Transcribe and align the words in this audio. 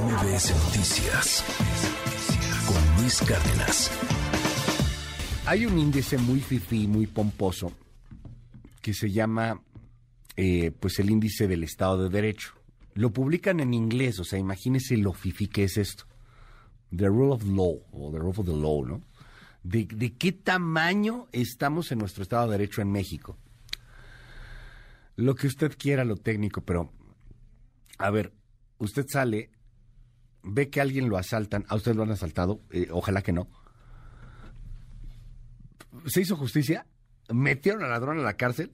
MBS 0.00 0.50
Noticias 0.64 1.44
con 2.66 3.00
Luis 3.00 3.20
Cárdenas. 3.20 3.92
Hay 5.46 5.66
un 5.66 5.78
índice 5.78 6.18
muy 6.18 6.40
fifí, 6.40 6.88
muy 6.88 7.06
pomposo, 7.06 7.72
que 8.82 8.92
se 8.92 9.12
llama 9.12 9.62
eh, 10.36 10.72
pues 10.72 10.98
el 10.98 11.10
índice 11.10 11.46
del 11.46 11.62
Estado 11.62 12.02
de 12.02 12.10
Derecho. 12.10 12.54
Lo 12.94 13.12
publican 13.12 13.60
en 13.60 13.72
inglés, 13.72 14.18
o 14.18 14.24
sea, 14.24 14.36
imagínese 14.36 14.96
lo 14.96 15.12
fifí 15.12 15.46
que 15.46 15.62
es 15.62 15.76
esto. 15.76 16.06
The 16.90 17.06
Rule 17.06 17.32
of 17.32 17.44
Law, 17.44 17.80
o 17.92 18.10
The 18.10 18.18
Rule 18.18 18.30
of 18.30 18.46
the 18.46 18.52
Law, 18.52 18.84
¿no? 18.84 19.02
De 19.62 19.86
qué 20.18 20.32
tamaño 20.32 21.28
estamos 21.30 21.92
en 21.92 22.00
nuestro 22.00 22.24
Estado 22.24 22.46
de 22.46 22.58
Derecho 22.58 22.82
en 22.82 22.90
México. 22.90 23.38
Lo 25.14 25.36
que 25.36 25.46
usted 25.46 25.76
quiera, 25.78 26.04
lo 26.04 26.16
técnico, 26.16 26.62
pero, 26.62 26.90
a 27.98 28.10
ver, 28.10 28.32
usted 28.78 29.06
sale, 29.08 29.50
ve 30.44 30.70
que 30.70 30.80
alguien 30.80 31.08
lo 31.08 31.16
asaltan, 31.16 31.64
a 31.68 31.74
usted 31.74 31.94
lo 31.94 32.02
han 32.02 32.10
asaltado, 32.10 32.60
eh, 32.70 32.88
ojalá 32.90 33.22
que 33.22 33.32
no. 33.32 33.48
¿Se 36.06 36.20
hizo 36.20 36.36
justicia? 36.36 36.86
¿Metieron 37.32 37.82
al 37.82 37.90
ladrón 37.90 38.18
a 38.18 38.22
la 38.22 38.36
cárcel? 38.36 38.72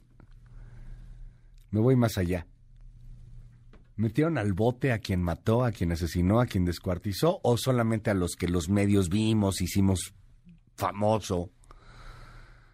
Me 1.71 1.81
voy 1.81 1.95
más 1.97 2.19
allá. 2.19 2.47
¿Metieron 3.97 4.39
al 4.39 4.53
bote 4.55 4.93
a 4.93 4.99
quien 4.99 5.23
mató, 5.23 5.65
a 5.65 5.73
quien 5.73 5.93
asesinó, 5.93 6.41
a 6.41 6.47
quien 6.47 6.65
descuartizó 6.65 7.39
o 7.43 7.57
solamente 7.57 8.11
a 8.11 8.15
los 8.15 8.35
que 8.35 8.49
los 8.49 8.69
medios 8.69 9.09
vimos, 9.09 9.61
hicimos 9.61 10.15
famoso? 10.75 11.51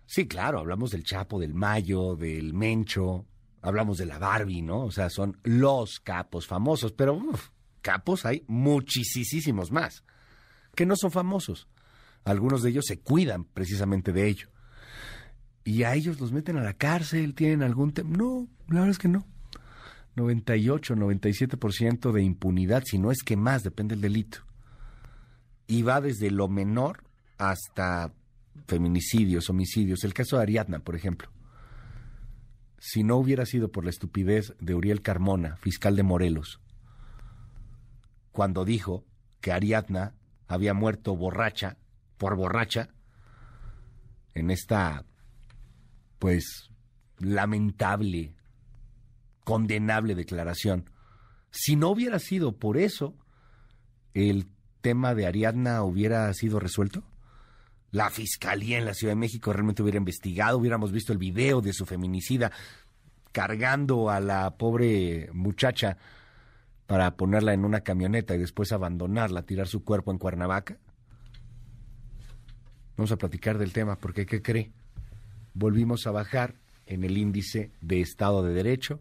Sí, 0.07 0.29
claro, 0.29 0.61
hablamos 0.61 0.93
del 0.93 1.03
Chapo, 1.03 1.41
del 1.41 1.53
Mayo, 1.53 2.15
del 2.15 2.55
Mencho, 2.55 3.27
hablamos 3.61 3.99
de 3.99 4.07
la 4.07 4.19
Barbie, 4.19 4.63
¿no? 4.63 4.85
O 4.85 4.91
sea, 4.93 5.11
son 5.11 5.37
los 5.43 5.99
capos 5.99 6.47
famosos, 6.47 6.93
pero 6.93 7.21
capos 7.87 8.27
hay 8.27 8.43
muchísimos 8.49 9.71
más 9.71 10.03
que 10.75 10.87
no 10.87 10.97
son 10.97 11.13
famosos. 11.13 11.69
Algunos 12.25 12.65
de 12.65 12.71
ellos 12.71 12.85
se 12.85 12.99
cuidan 12.99 13.45
precisamente 13.45 14.13
de 14.13 14.27
ello. 14.27 14.49
Y 15.63 15.85
a 15.85 15.95
ellos 15.95 16.19
los 16.19 16.33
meten 16.33 16.57
a 16.57 16.65
la 16.65 16.75
cárcel, 16.75 17.37
tienen 17.37 17.63
algún 17.63 17.93
tema. 17.93 18.17
No, 18.17 18.49
la 18.67 18.81
verdad 18.81 18.91
es 18.91 18.99
que 18.99 19.07
no. 19.07 19.25
98, 20.17 20.97
97% 20.97 22.11
de 22.11 22.23
impunidad, 22.25 22.83
si 22.85 22.99
no 22.99 23.13
es 23.13 23.23
que 23.23 23.37
más, 23.37 23.63
depende 23.63 23.95
del 23.95 24.03
delito. 24.03 24.39
Y 25.69 25.83
va 25.83 26.01
desde 26.01 26.33
lo 26.33 26.49
menor 26.49 27.05
hasta 27.39 28.13
feminicidios, 28.67 29.49
homicidios. 29.49 30.03
El 30.03 30.13
caso 30.13 30.37
de 30.37 30.43
Ariadna, 30.43 30.81
por 30.81 30.97
ejemplo. 30.97 31.31
Si 32.81 33.05
no 33.05 33.17
hubiera 33.17 33.47
sido 33.47 33.71
por 33.71 33.85
la 33.85 33.91
estupidez 33.91 34.55
de 34.59 34.75
Uriel 34.75 35.03
Carmona, 35.03 35.57
fiscal 35.59 35.95
de 35.95 36.03
Morelos, 36.03 36.61
cuando 38.37 38.67
dijo 38.67 39.03
que 39.41 39.51
Ariadna 39.51 40.15
había 40.47 40.75
muerto 40.75 41.17
borracha, 41.17 41.79
por 42.19 42.37
borracha, 42.37 42.91
en 44.35 44.51
esta, 44.51 45.07
pues, 46.19 46.71
lamentable 47.19 48.37
condenable 49.43 50.15
declaración. 50.15 50.91
Si 51.51 51.77
no 51.77 51.89
hubiera 51.89 52.19
sido 52.19 52.59
por 52.59 52.77
eso, 52.77 53.17
el 54.13 54.49
tema 54.83 55.15
de 55.15 55.25
Ariadna 55.25 55.83
hubiera 55.83 56.31
sido 56.35 56.61
resuelto. 56.61 57.05
La 57.91 58.11
fiscalía 58.11 58.77
en 58.77 58.85
la 58.85 58.93
Ciudad 58.93 59.13
de 59.13 59.21
México 59.21 59.51
realmente 59.55 59.83
hubiera 59.83 59.97
investigado, 59.97 60.59
hubiéramos 60.59 60.93
visto 60.93 61.15
el 61.15 61.19
video 61.19 61.63
de 61.63 61.73
su 61.73 61.87
feminicida 61.87 62.53
cargando 63.33 64.11
a 64.11 64.21
la 64.21 64.59
pobre 64.59 65.31
muchacha 65.33 65.97
para 66.87 67.17
ponerla 67.17 67.53
en 67.53 67.65
una 67.65 67.81
camioneta 67.81 68.35
y 68.35 68.39
después 68.39 68.73
abandonarla, 68.73 69.43
tirar 69.43 69.67
su 69.67 69.85
cuerpo 69.85 70.13
en 70.13 70.19
Cuernavaca. 70.19 70.79
Vamos 72.97 73.13
a 73.13 73.17
platicar 73.17 73.59
del 73.59 73.73
tema 73.73 73.97
porque, 73.97 74.25
¿qué 74.25 74.41
cree? 74.41 74.73
Volvimos 75.55 76.07
a 76.07 76.13
bajar 76.13 76.55
en 76.87 77.05
el 77.05 77.19
índice 77.19 77.73
de 77.81 78.01
Estado 78.01 78.43
de 78.43 78.55
Derecho, 78.55 79.01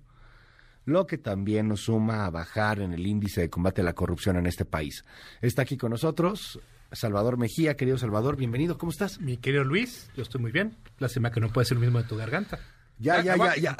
lo 0.85 1.07
que 1.07 1.17
también 1.17 1.67
nos 1.67 1.81
suma 1.81 2.25
a 2.25 2.29
bajar 2.29 2.79
en 2.79 2.93
el 2.93 3.05
índice 3.07 3.41
de 3.41 3.49
combate 3.49 3.81
a 3.81 3.85
la 3.85 3.93
corrupción 3.93 4.37
en 4.37 4.47
este 4.47 4.65
país. 4.65 5.05
Está 5.41 5.61
aquí 5.61 5.77
con 5.77 5.91
nosotros 5.91 6.59
Salvador 6.91 7.37
Mejía. 7.37 7.75
Querido 7.75 7.97
Salvador, 7.97 8.35
bienvenido. 8.35 8.77
¿Cómo 8.77 8.91
estás? 8.91 9.19
Mi 9.19 9.37
querido 9.37 9.63
Luis, 9.63 10.09
yo 10.15 10.23
estoy 10.23 10.41
muy 10.41 10.51
bien. 10.51 10.75
Lástima 10.99 11.31
que 11.31 11.39
no 11.39 11.49
puede 11.49 11.65
ser 11.65 11.77
lo 11.77 11.81
mismo 11.81 12.01
de 12.01 12.07
tu 12.07 12.15
garganta. 12.15 12.59
Ya, 12.97 13.21
ya, 13.21 13.35
ya, 13.35 13.55
ya. 13.55 13.75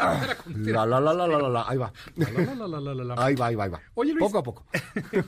La, 0.47 0.85
la, 0.85 0.99
la, 0.99 1.13
la, 1.13 1.27
la, 1.27 1.49
la, 1.49 1.65
ahí 1.67 1.77
va. 1.77 1.91
Ahí 3.17 3.35
va, 3.35 3.47
ahí 3.47 3.55
va, 3.55 3.63
ahí 3.65 3.69
va. 3.69 3.81
Oye, 3.93 4.11
Luis. 4.13 4.25
Poco 4.25 4.37
a 4.39 4.43
poco. 4.43 4.65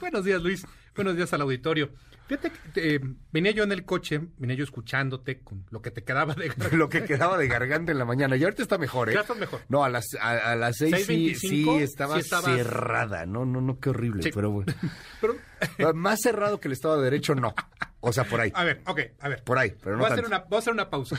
Buenos 0.02 0.26
días, 0.26 0.42
Luis. 0.42 0.66
Buenos 0.96 1.16
días 1.16 1.32
al 1.34 1.42
auditorio. 1.42 1.92
Fíjate 2.28 2.52
que 2.74 2.96
eh, 2.96 3.00
venía 3.32 3.52
yo 3.52 3.64
en 3.64 3.72
el 3.72 3.86
coche, 3.86 4.20
venía 4.38 4.58
yo 4.58 4.66
escuchándote 4.66 5.40
con 5.40 5.66
lo 5.70 5.82
que 5.82 5.92
te 5.92 6.04
quedaba 6.04 6.34
de 6.34 6.50
garganta. 6.50 6.76
Lo 6.76 6.90
que 6.90 7.06
quedaba 7.06 7.38
de 7.38 7.48
garganta 7.48 7.94
en 7.94 7.98
la 8.00 8.04
mañana. 8.04 8.36
Y 8.36 8.44
ahorita 8.44 8.64
está 8.64 8.78
mejor, 8.78 9.10
¿eh? 9.10 9.14
Ya 9.14 9.22
estás 9.22 9.38
mejor. 9.38 9.62
No, 9.70 9.86
a 9.86 9.90
las, 9.90 10.06
a, 10.20 10.52
a 10.52 10.56
las 10.58 10.76
seis 10.76 11.06
sí, 11.06 11.34
6:25, 11.34 11.38
sí 11.38 11.70
estaba 11.84 12.16
sí 12.16 12.20
estabas- 12.22 12.58
cerrada. 12.58 13.26
No, 13.26 13.46
no, 13.46 13.62
no, 13.62 13.80
qué 13.80 13.92
horrible. 13.92 14.24
Sí. 14.24 14.32
Pero 14.34 14.52
bueno. 14.52 14.74
Pero, 15.22 15.94
Más 15.94 16.20
cerrado 16.20 16.60
que 16.60 16.68
el 16.68 16.74
Estado 16.74 16.98
de 16.98 17.04
Derecho, 17.06 17.34
no. 17.36 17.54
O 18.02 18.12
sea, 18.12 18.26
por 18.26 18.42
ahí. 18.42 18.52
a 18.54 18.64
ver, 18.66 18.82
ok, 18.86 19.00
a 19.22 19.30
ver. 19.30 19.44
Por 19.44 19.58
ahí, 19.58 19.74
pero 19.82 19.96
no 19.96 20.02
voy, 20.04 20.10
a 20.10 20.14
hacer 20.14 20.26
una, 20.26 20.40
voy 20.40 20.56
a 20.58 20.60
hacer 20.60 20.74
una 20.74 20.90
pausa. 20.90 21.18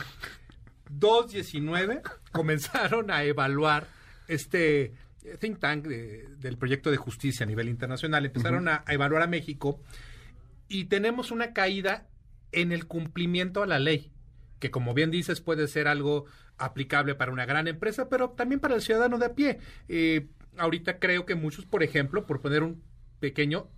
2.19 0.91 2.03
comenzaron 2.33 3.11
a 3.11 3.25
evaluar 3.25 3.87
este 4.29 4.93
think 5.41 5.59
tank 5.59 5.87
de- 5.87 6.27
del 6.39 6.57
proyecto 6.57 6.91
de 6.91 6.97
justicia 6.97 7.45
a 7.45 7.47
nivel 7.47 7.69
internacional. 7.69 8.25
Empezaron 8.27 8.69
a, 8.69 8.83
a 8.87 8.95
evaluar 8.95 9.23
a 9.23 9.27
México 9.27 9.81
y 10.69 10.85
tenemos 10.87 11.31
una 11.31 11.53
caída 11.53 12.07
en 12.53 12.73
el 12.73 12.87
cumplimiento 12.87 13.63
a 13.63 13.67
la 13.67 13.79
ley, 13.79 14.11
que 14.59 14.71
como 14.71 14.95
bien 14.95 15.11
dices 15.11 15.41
puede 15.41 15.67
ser 15.69 15.89
algo 15.89 16.25
aplicable 16.57 17.15
para 17.15 17.33
una 17.33 17.47
gran 17.47 17.69
empresa, 17.69 18.09
pero 18.09 18.31
también 18.31 18.61
para 18.61 18.75
el 18.75 18.83
ciudadano 18.83 19.19
de 19.19 19.27
a 19.27 19.35
pie. 19.35 19.59
Eh, 19.89 20.27
ahorita 20.57 20.99
creo 20.99 21.25
que 21.27 21.35
muchos, 21.35 21.67
por 21.67 21.83
ejemplo, 21.83 22.27
por 22.27 22.41
poner 22.41 22.63
un 22.63 22.83
pequeño 23.21 23.69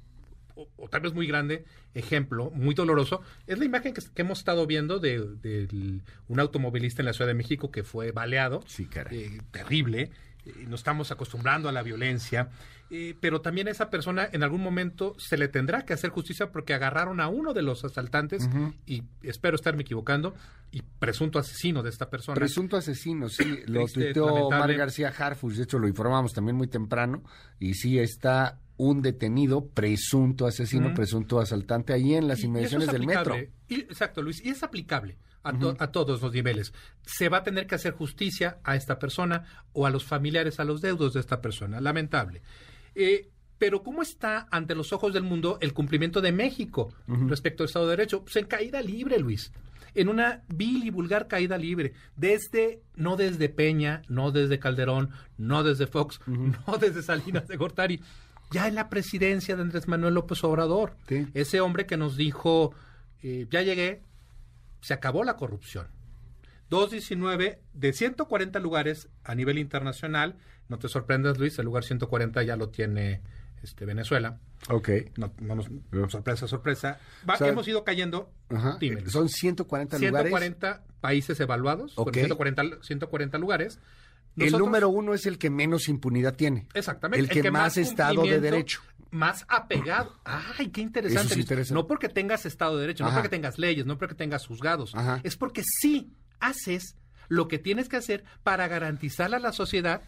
o, 0.62 0.68
o 0.84 0.88
tal 0.88 1.00
vez 1.00 1.12
muy 1.14 1.26
grande 1.26 1.64
ejemplo, 1.94 2.50
muy 2.50 2.74
doloroso, 2.74 3.22
es 3.46 3.58
la 3.58 3.64
imagen 3.64 3.94
que, 3.94 4.02
que 4.14 4.22
hemos 4.22 4.38
estado 4.38 4.66
viendo 4.66 4.98
de, 4.98 5.18
de 5.42 6.00
un 6.28 6.40
automovilista 6.40 7.02
en 7.02 7.06
la 7.06 7.12
Ciudad 7.12 7.28
de 7.28 7.34
México 7.34 7.70
que 7.70 7.82
fue 7.82 8.12
baleado. 8.12 8.62
Sí. 8.66 8.88
Eh, 9.10 9.40
terrible. 9.50 10.10
Eh, 10.46 10.64
nos 10.68 10.80
estamos 10.80 11.10
acostumbrando 11.10 11.68
a 11.68 11.72
la 11.72 11.82
violencia. 11.82 12.48
eh, 12.90 13.14
pero 13.20 13.40
también 13.40 13.68
a 13.68 13.70
esa 13.70 13.88
persona 13.88 14.28
en 14.32 14.42
algún 14.42 14.62
momento 14.62 15.14
se 15.18 15.36
le 15.36 15.46
tendrá 15.48 15.84
que 15.84 15.92
hacer 15.92 16.10
justicia 16.10 16.50
porque 16.50 16.74
agarraron 16.74 17.20
a 17.20 17.28
uno 17.28 17.54
de 17.54 17.62
los 17.62 17.84
asaltantes 17.84 18.48
y 18.84 19.04
espero 19.22 19.54
estarme 19.54 19.82
equivocando 19.82 20.34
y 20.72 20.82
presunto 20.98 21.38
asesino 21.38 21.82
de 21.82 21.90
esta 21.90 22.10
persona. 22.10 22.34
Presunto 22.34 22.76
asesino, 22.76 23.28
sí. 23.28 23.60
Lo 23.66 23.82
Triste, 23.84 24.12
tuiteó. 24.12 24.50
Mar 24.50 24.72
García 24.74 25.12
Harfus. 25.16 25.56
De 25.56 25.64
hecho, 25.64 25.78
lo 25.78 25.86
informamos 25.88 26.32
también 26.32 26.56
muy 26.56 26.66
temprano. 26.66 27.22
Y 27.60 27.74
sí 27.74 27.98
está 27.98 28.58
un 28.88 29.02
detenido, 29.02 29.66
presunto 29.68 30.46
asesino, 30.46 30.94
presunto 30.94 31.40
asaltante, 31.40 31.92
ahí 31.92 32.14
en 32.14 32.26
las 32.28 32.42
inmediaciones 32.42 32.88
es 32.88 32.92
del 32.92 33.06
metro. 33.06 33.36
Y- 33.68 33.74
exacto, 33.80 34.22
Luis. 34.22 34.44
Y 34.44 34.48
es 34.50 34.62
aplicable 34.62 35.18
a, 35.42 35.58
to- 35.58 35.76
a 35.78 35.92
todos 35.92 36.22
los 36.22 36.32
niveles. 36.32 36.72
Se 37.04 37.28
va 37.28 37.38
a 37.38 37.42
tener 37.42 37.66
que 37.66 37.74
hacer 37.74 37.92
justicia 37.92 38.58
a 38.64 38.76
esta 38.76 38.98
persona 38.98 39.44
o 39.72 39.86
a 39.86 39.90
los 39.90 40.04
familiares, 40.04 40.60
a 40.60 40.64
los 40.64 40.80
deudos 40.80 41.12
de 41.14 41.20
esta 41.20 41.40
persona. 41.40 41.80
Lamentable. 41.80 42.42
Eh, 42.94 43.28
pero 43.58 43.82
¿cómo 43.82 44.00
está 44.00 44.48
ante 44.50 44.74
los 44.74 44.92
ojos 44.94 45.12
del 45.12 45.22
mundo 45.24 45.58
el 45.60 45.74
cumplimiento 45.74 46.22
de 46.22 46.32
México 46.32 46.94
respecto 47.06 47.62
al 47.62 47.66
Estado 47.66 47.84
de 47.86 47.96
Derecho? 47.96 48.22
Pues 48.22 48.36
en 48.36 48.46
caída 48.46 48.80
libre, 48.80 49.18
Luis. 49.18 49.52
En 49.94 50.08
una 50.08 50.44
vil 50.48 50.84
y 50.86 50.90
vulgar 50.90 51.26
caída 51.28 51.58
libre. 51.58 51.92
Desde, 52.16 52.80
no 52.96 53.16
desde 53.16 53.48
Peña, 53.50 54.02
no 54.08 54.30
desde 54.30 54.58
Calderón, 54.58 55.10
no 55.36 55.62
desde 55.64 55.86
Fox, 55.86 56.20
no 56.26 56.78
desde 56.80 57.02
Salinas 57.02 57.48
de 57.48 57.56
Gortari. 57.56 58.00
Ya 58.50 58.66
en 58.68 58.74
la 58.74 58.88
presidencia 58.88 59.54
de 59.56 59.62
Andrés 59.62 59.86
Manuel 59.88 60.14
López 60.14 60.42
Obrador. 60.44 60.96
Sí. 61.08 61.26
Ese 61.34 61.60
hombre 61.60 61.86
que 61.86 61.96
nos 61.96 62.16
dijo, 62.16 62.74
eh, 63.22 63.46
ya 63.50 63.62
llegué, 63.62 64.02
se 64.80 64.94
acabó 64.94 65.24
la 65.24 65.36
corrupción. 65.36 65.86
219 66.68 67.60
de 67.74 67.92
140 67.92 68.58
lugares 68.60 69.08
a 69.24 69.34
nivel 69.34 69.58
internacional. 69.58 70.36
No 70.68 70.78
te 70.78 70.88
sorprendas, 70.88 71.38
Luis, 71.38 71.58
el 71.58 71.64
lugar 71.64 71.84
140 71.84 72.42
ya 72.44 72.56
lo 72.56 72.68
tiene 72.68 73.22
este, 73.62 73.84
Venezuela. 73.84 74.38
Ok. 74.68 74.88
No, 75.16 75.32
no 75.40 75.56
nos, 75.56 75.66
sorpresa, 76.12 76.46
sorpresa. 76.46 76.98
Va- 77.28 77.34
O 77.34 77.38
sea, 77.38 77.48
hemos 77.48 77.66
ido 77.66 77.82
cayendo. 77.82 78.32
Ajá. 78.48 78.76
Dime, 78.80 79.00
Luis. 79.00 79.12
Son 79.12 79.28
140 79.28 79.98
lugares. 79.98 80.28
140 80.30 80.84
países 81.00 81.40
evaluados, 81.40 81.92
Ok. 81.96 82.04
con 82.06 82.14
140, 82.14 82.62
140 82.82 83.38
lugares. 83.38 83.80
El 84.36 84.52
número 84.52 84.88
uno 84.88 85.14
es 85.14 85.26
el 85.26 85.38
que 85.38 85.50
menos 85.50 85.88
impunidad 85.88 86.34
tiene. 86.36 86.66
Exactamente. 86.74 87.20
El 87.20 87.42
que, 87.42 87.50
más, 87.50 87.76
Estado 87.76 88.22
de 88.22 88.40
Derecho. 88.40 88.80
Más 89.10 89.44
apegado. 89.48 90.14
Ay, 90.24 90.68
qué 90.68 90.80
interesante. 90.80 91.60
Eso. 91.60 91.74
No 91.74 91.86
porque 91.86 92.08
tengas 92.08 92.46
Estado 92.46 92.76
de 92.76 92.82
Derecho, 92.82 93.04
Ajá. 93.04 93.12
no 93.12 93.18
porque 93.18 93.28
tengas 93.28 93.58
leyes, 93.58 93.86
no 93.86 93.98
porque 93.98 94.14
tengas 94.14 94.46
juzgados. 94.46 94.94
Ajá. 94.94 95.20
Es 95.24 95.36
porque 95.36 95.62
sí 95.64 96.12
haces 96.38 96.96
lo 97.28 97.48
que 97.48 97.58
tienes 97.58 97.88
que 97.88 97.96
hacer 97.96 98.24
para 98.42 98.68
garantizarle 98.68 99.36
a 99.36 99.40
la 99.40 99.52
sociedad 99.52 100.02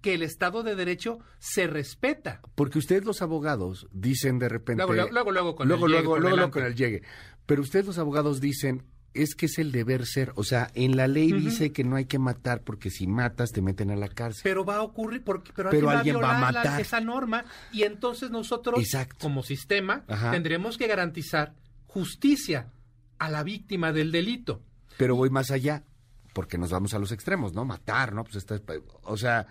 que 0.00 0.14
el 0.14 0.22
Estado 0.22 0.62
de 0.62 0.76
Derecho 0.76 1.18
se 1.38 1.66
respeta. 1.66 2.40
Porque 2.54 2.78
ustedes 2.78 3.04
los 3.04 3.22
abogados 3.22 3.88
dicen 3.92 4.38
de 4.38 4.48
repente... 4.48 4.84
Luego, 4.84 5.10
luego, 5.10 5.10
luego, 5.10 5.32
luego 5.32 5.56
con 5.56 5.68
luego, 5.68 5.86
el 5.86 5.92
llegue 5.92 6.04
luego, 6.04 6.18
luego, 6.18 6.50
con 6.50 6.64
el 6.64 6.74
llegue. 6.74 7.02
Pero 7.46 7.62
ustedes 7.62 7.86
los 7.86 7.98
abogados 7.98 8.40
dicen, 8.40 8.84
es 9.22 9.34
que 9.34 9.46
es 9.46 9.58
el 9.58 9.72
deber 9.72 10.06
ser. 10.06 10.32
O 10.36 10.44
sea, 10.44 10.70
en 10.74 10.96
la 10.96 11.06
ley 11.08 11.32
dice 11.32 11.72
que 11.72 11.84
no 11.84 11.96
hay 11.96 12.04
que 12.06 12.18
matar 12.18 12.62
porque 12.62 12.90
si 12.90 13.06
matas 13.06 13.52
te 13.52 13.62
meten 13.62 13.90
a 13.90 13.96
la 13.96 14.08
cárcel. 14.08 14.40
Pero 14.44 14.64
va 14.64 14.76
a 14.76 14.82
ocurrir 14.82 15.22
porque 15.24 15.52
pero, 15.54 15.70
Pero 15.70 15.90
alguien, 15.90 16.16
va 16.16 16.20
a 16.20 16.22
violar 16.40 16.52
la- 16.54 16.62
matar. 16.62 16.80
esa 16.80 17.00
norma 17.00 17.44
y 17.72 17.82
entonces 17.82 18.30
nosotros 18.30 18.80
Exacto. 18.80 19.16
como 19.20 19.42
sistema 19.42 20.04
Ajá. 20.08 20.30
tendremos 20.30 20.76
que 20.78 20.86
garantizar 20.86 21.54
justicia 21.86 22.72
a 23.18 23.30
la 23.30 23.42
víctima 23.42 23.92
del 23.92 24.12
delito. 24.12 24.62
Pero 24.98 25.16
voy 25.16 25.30
más 25.30 25.50
allá, 25.50 25.84
porque 26.34 26.58
nos 26.58 26.70
vamos 26.70 26.92
a 26.94 26.98
los 26.98 27.12
extremos, 27.12 27.54
¿no? 27.54 27.64
Matar, 27.64 28.12
¿no? 28.12 28.24
Pues 28.24 28.36
está, 28.36 28.60
o 29.02 29.16
sea, 29.16 29.46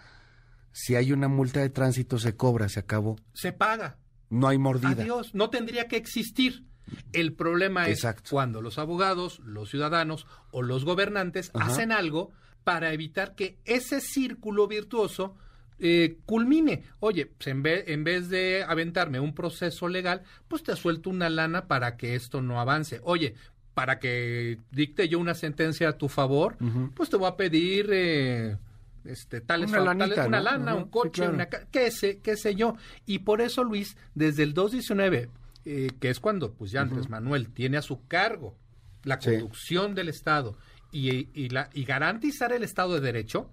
si 0.71 0.95
hay 0.95 1.11
una 1.11 1.27
multa 1.27 1.59
de 1.61 1.69
tránsito 1.69 2.19
se 2.19 2.35
cobra, 2.35 2.69
se 2.69 2.79
acabó. 2.79 3.15
Se 3.33 3.51
paga. 3.51 3.97
No 4.29 4.47
hay 4.47 4.57
mordida. 4.57 4.89
Adiós, 5.03 5.33
no 5.33 5.49
tendría 5.49 5.87
que 5.87 5.97
existir. 5.97 6.65
El 7.13 7.33
problema 7.33 7.87
es 7.87 7.97
Exacto. 7.99 8.29
cuando 8.31 8.61
los 8.61 8.77
abogados, 8.77 9.39
los 9.39 9.69
ciudadanos 9.69 10.27
o 10.51 10.61
los 10.61 10.85
gobernantes 10.85 11.51
Ajá. 11.53 11.67
hacen 11.71 11.91
algo 11.91 12.31
para 12.63 12.93
evitar 12.93 13.35
que 13.35 13.57
ese 13.65 14.01
círculo 14.01 14.67
virtuoso 14.67 15.35
eh, 15.79 16.17
culmine. 16.25 16.83
Oye, 16.99 17.25
pues 17.25 17.47
en, 17.47 17.61
vez, 17.61 17.83
en 17.87 18.03
vez 18.03 18.29
de 18.29 18.63
aventarme 18.67 19.19
un 19.19 19.35
proceso 19.35 19.87
legal, 19.87 20.23
pues 20.47 20.63
te 20.63 20.75
suelto 20.75 21.09
una 21.09 21.29
lana 21.29 21.67
para 21.67 21.97
que 21.97 22.15
esto 22.15 22.41
no 22.41 22.59
avance. 22.61 23.01
Oye, 23.03 23.35
para 23.73 23.99
que 23.99 24.59
dicte 24.71 25.09
yo 25.09 25.19
una 25.19 25.33
sentencia 25.35 25.89
a 25.89 25.97
tu 25.97 26.07
favor, 26.07 26.55
pues 26.95 27.09
te 27.09 27.17
voy 27.17 27.27
a 27.27 27.35
pedir 27.35 27.89
eh, 27.91 28.57
este, 29.03 29.41
tales 29.41 29.69
Una 29.69 29.81
lanita, 29.81 30.15
tales- 30.15 30.27
una 30.27 30.37
¿no? 30.37 30.43
lana, 30.45 30.75
un 30.75 30.83
sí, 30.85 30.89
coche, 30.91 31.09
claro. 31.11 31.33
una 31.33 31.45
ca- 31.47 31.67
qué 31.69 31.91
sé, 31.91 32.19
qué 32.19 32.37
sé 32.37 32.55
yo. 32.55 32.77
Y 33.05 33.19
por 33.19 33.41
eso, 33.41 33.63
Luis, 33.65 33.97
desde 34.15 34.43
el 34.43 34.53
219, 34.53 35.29
eh, 35.65 35.89
que 35.99 36.09
es 36.09 36.19
cuando 36.19 36.53
pues 36.53 36.71
ya 36.71 36.81
Andrés 36.81 37.09
Manuel 37.09 37.49
tiene 37.53 37.77
a 37.77 37.81
su 37.81 38.05
cargo 38.07 38.57
la 39.03 39.19
Sí. 39.19 39.31
conducción 39.31 39.95
del 39.95 40.09
Estado 40.09 40.57
y, 40.91 41.29
y 41.39 41.49
la, 41.49 41.69
y 41.73 41.83
garantizar 41.85 42.53
el 42.53 42.63
Estado 42.63 42.93
de 42.95 43.01
Derecho, 43.01 43.51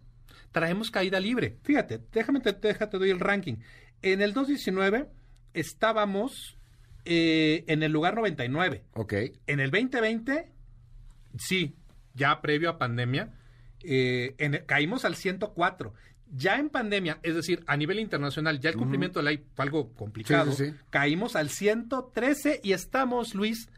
traemos 0.52 0.90
caída 0.90 1.18
libre. 1.20 1.58
Fíjate, 1.62 2.00
déjame, 2.12 2.40
te, 2.40 2.52
déjate 2.52 2.98
doy 2.98 3.10
el 3.10 3.20
ranking. 3.20 3.56
En 4.02 4.20
el 4.22 4.32
219 4.34 5.08
estábamos 5.54 6.56
eh, 7.04 7.64
en 7.68 7.82
el 7.82 7.92
lugar 7.92 8.14
99. 8.14 8.84
Ok. 8.94 9.14
En 9.46 9.60
el 9.60 9.70
2020, 9.70 10.50
sí, 11.38 11.76
ya 12.14 12.40
previo 12.40 12.70
a 12.70 12.78
pandemia, 12.78 13.34
eh, 13.82 14.34
en 14.38 14.64
caímos 14.66 15.04
al 15.04 15.16
104. 15.16 15.94
Ya 16.34 16.58
en 16.58 16.70
pandemia, 16.70 17.18
es 17.22 17.34
decir, 17.34 17.62
a 17.66 17.76
nivel 17.76 18.00
internacional, 18.00 18.58
ya 18.58 18.70
el 18.70 18.76
cumplimiento 18.76 19.18
de 19.18 19.24
la 19.24 19.30
ley 19.32 19.44
fue 19.54 19.64
algo 19.66 19.92
complicado. 19.92 20.50
Sí, 20.52 20.64
sí, 20.64 20.70
sí. 20.70 20.76
Caímos 20.88 21.36
al 21.36 21.50
113 21.50 22.60
y 22.64 22.72
estamos, 22.72 23.34
Luis, 23.34 23.68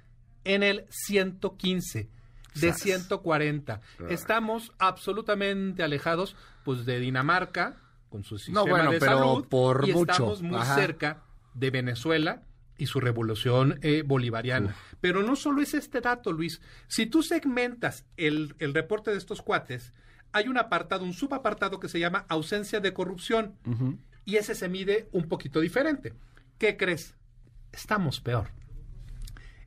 en 0.44 0.62
el 0.62 0.86
115 0.88 2.08
de 2.54 2.68
Sas. 2.70 2.80
140. 2.80 3.80
Estamos 4.08 4.72
absolutamente 4.78 5.82
alejados, 5.82 6.36
pues, 6.64 6.86
de 6.86 7.00
Dinamarca 7.00 7.80
con 8.08 8.22
su 8.22 8.38
sistema 8.38 8.62
bueno, 8.62 8.92
de 8.92 9.00
pero 9.00 9.18
salud 9.18 9.48
por 9.48 9.88
y 9.88 9.92
mucho. 9.92 10.12
estamos 10.12 10.42
muy 10.42 10.60
Ajá. 10.60 10.76
cerca 10.76 11.24
de 11.54 11.70
Venezuela 11.70 12.42
y 12.78 12.86
su 12.86 13.00
revolución 13.00 13.80
eh, 13.82 14.04
bolivariana. 14.06 14.76
Pero 15.00 15.24
no 15.24 15.34
solo 15.34 15.60
es 15.60 15.74
este 15.74 16.00
dato, 16.00 16.30
Luis. 16.30 16.60
Si 16.86 17.06
tú 17.06 17.24
segmentas 17.24 18.06
el, 18.16 18.54
el 18.60 18.72
reporte 18.72 19.10
de 19.10 19.16
estos 19.16 19.42
cuates, 19.42 19.92
hay 20.34 20.48
un 20.48 20.58
apartado, 20.58 21.04
un 21.04 21.14
subapartado 21.14 21.81
que 21.81 21.88
se 21.88 21.98
llama 21.98 22.26
ausencia 22.28 22.81
de 22.81 22.92
corrupción. 22.92 23.54
Y 24.26 24.36
ese 24.36 24.54
se 24.54 24.69
mide 24.69 25.08
un 25.12 25.28
poquito 25.28 25.60
diferente. 25.60 26.12
¿Qué 26.58 26.76
crees? 26.76 27.14
Estamos 27.72 28.20
peor. 28.20 28.48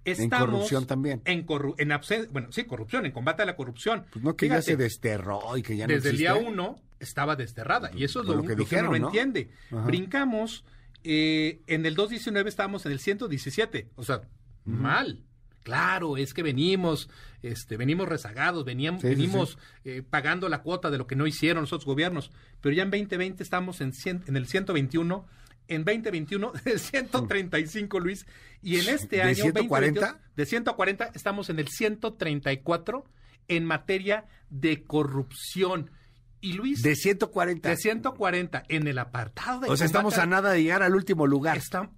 Estamos 0.03 0.47
corrupción 0.47 0.85
también. 0.85 1.21
En, 1.25 1.45
corru- 1.45 1.75
en 1.77 2.31
bueno, 2.31 2.51
sí, 2.51 2.63
corrupción, 2.65 3.05
en 3.05 3.11
combate 3.11 3.43
a 3.43 3.45
la 3.45 3.55
corrupción. 3.55 4.05
Pues 4.11 4.23
no 4.23 4.35
que 4.35 4.47
ya 4.47 4.61
se 4.61 4.77
desterró 4.77 5.57
y 5.57 5.61
que 5.63 5.75
ya 5.75 5.87
no 5.87 5.93
desde 5.93 6.09
el 6.11 6.17
día 6.17 6.35
uno 6.35 6.79
estaba 6.99 7.35
desterrada. 7.35 7.91
Y 7.93 8.03
eso 8.03 8.21
es 8.21 8.27
lo, 8.27 8.41
que 8.43 8.55
dijeron, 8.55 8.89
uno 8.89 8.99
no 8.99 9.07
entiende. 9.07 9.51
Ajá. 9.71 9.81
Brincamos, 9.85 10.63
eh, 11.03 11.61
en 11.67 11.85
el 11.85 11.95
219 11.95 12.49
estábamos 12.49 12.85
en 12.85 12.91
el 12.93 12.99
117. 12.99 13.89
O 13.95 14.03
sea, 14.03 14.21
mal. 14.65 15.23
Claro, 15.67 16.15
es 16.15 16.33
que 16.33 16.43
venimos, 16.43 17.09
este, 17.41 17.75
venimos 17.75 18.07
rezagados, 18.07 18.63
veníamos, 18.63 19.01
Sí, 19.01 19.09
sí, 19.09 19.15
venimos 19.15 19.57
eh, 19.83 20.01
pagando 20.01 20.47
la 20.47 20.61
cuota 20.61 20.89
de 20.89 20.97
lo 20.97 21.07
que 21.07 21.17
no 21.17 21.27
hicieron 21.27 21.63
los 21.63 21.73
otros 21.73 21.85
gobiernos. 21.85 22.31
Pero 22.61 22.73
ya 22.73 22.83
en 22.83 22.89
2020 22.89 23.43
estamos 23.43 23.81
en, 23.81 23.91
100 23.91 24.23
en 24.27 24.37
el 24.37 24.47
121, 24.47 25.25
en 25.67 25.83
2021 25.83 26.53
el 26.65 26.79
135, 26.79 27.99
Luis. 27.99 28.25
Y 28.61 28.77
en 28.77 28.87
este 28.87 29.17
¿De 29.17 29.21
año, 29.23 29.35
140? 29.43 29.99
2022, 29.99 30.35
de 30.37 30.45
140, 30.45 31.11
estamos 31.13 31.49
en 31.49 31.59
el 31.59 31.67
134 31.67 33.03
en 33.49 33.65
materia 33.65 34.25
de 34.49 34.85
corrupción. 34.85 35.91
Y 36.39 36.53
Luis, 36.53 36.81
De 36.81 36.95
140. 36.95 37.67
de 37.69 37.75
140 37.75 38.63
en 38.69 38.87
el 38.87 38.99
apartado 38.99 39.59
de 39.61 39.69
o 39.69 39.75
sea, 39.75 39.85
estamos 39.85 40.17
a 40.17 40.25
nada 40.25 40.51
de 40.53 40.63
llegar 40.63 40.81
al 40.81 40.95
último 40.95 41.27
lugar. 41.27 41.57
Está- 41.57 41.89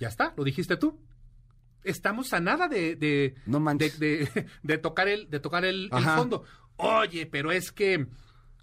ya 0.00 0.08
está, 0.08 0.34
lo 0.36 0.42
dijiste 0.42 0.76
tú. 0.76 0.98
Estamos 1.84 2.32
a 2.32 2.40
nada 2.40 2.68
de, 2.68 2.96
de, 2.96 3.34
No 3.46 3.60
de, 3.74 3.90
de- 3.90 4.46
de 4.62 4.78
tocar 4.78 5.08
el, 5.08 5.28
de 5.30 5.40
tocar 5.40 5.64
el, 5.64 5.90
fondo. 5.90 6.44
Oye, 6.76 7.26
pero 7.26 7.52
es 7.52 7.72
que 7.72 8.06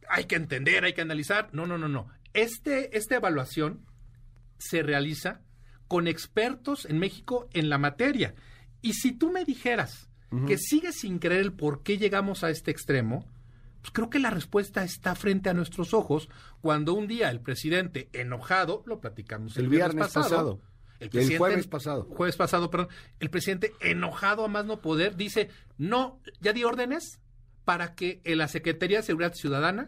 hay 0.10 0.26
que 0.26 0.36
entender, 0.36 0.84
hay 0.84 0.94
que 0.94 1.02
analizar. 1.02 1.50
No, 1.54 1.66
no, 1.66 1.78
no, 1.78 1.88
no. 1.88 2.08
Este, 2.34 2.98
esta 2.98 3.16
evaluación 3.16 3.86
se 4.58 4.84
realiza 4.84 5.42
con 5.88 6.08
expertos 6.08 6.86
en 6.86 7.00
México 7.00 7.48
en 7.54 7.70
la 7.70 7.78
materia. 7.78 8.36
Y 8.82 8.94
si 8.94 9.12
tú 9.12 9.32
me 9.32 9.46
dijeras 9.46 10.10
que 10.46 10.58
sigues 10.60 11.00
sin 11.00 11.18
creer 11.18 11.42
el 11.42 11.54
por 11.54 11.82
qué 11.82 11.98
llegamos 11.98 12.44
a 12.44 12.52
este 12.52 12.70
extremo, 12.70 13.26
pues 13.82 13.92
creo 13.92 14.10
que 14.12 14.20
la 14.20 14.30
respuesta 14.30 14.84
está 14.84 15.16
frente 15.16 15.50
a 15.50 15.54
nuestros 15.54 15.94
ojos 15.94 16.30
cuando 16.62 16.94
un 16.94 17.08
día 17.08 17.32
el 17.32 17.42
presidente 17.42 18.10
enojado, 18.14 18.84
lo 18.86 19.00
platicamos 19.00 19.58
el, 19.58 19.64
El 19.66 19.70
viernes, 19.70 19.96
viernes 19.96 20.14
pasado, 20.14 20.30
pasado. 20.30 20.62
El, 21.00 21.06
El 21.06 21.10
presidente- 21.10 21.38
jueves 21.38 21.68
pasado. 21.68 22.04
jueves 22.06 22.36
pasado, 22.36 22.70
perdón, 22.70 22.90
el 23.20 23.30
presidente 23.30 23.74
enojado 23.82 24.46
a 24.46 24.48
más 24.48 24.66
no 24.66 24.82
poder 24.82 25.16
dice, 25.16 25.50
no, 25.78 26.20
ya 26.42 26.54
di 26.54 26.64
órdenes 26.64 27.20
para 27.66 27.96
que 27.96 28.22
en 28.24 28.38
la 28.38 28.48
Secretaría 28.48 28.98
de 28.98 29.04
Seguridad 29.04 29.34
Ciudadana 29.34 29.88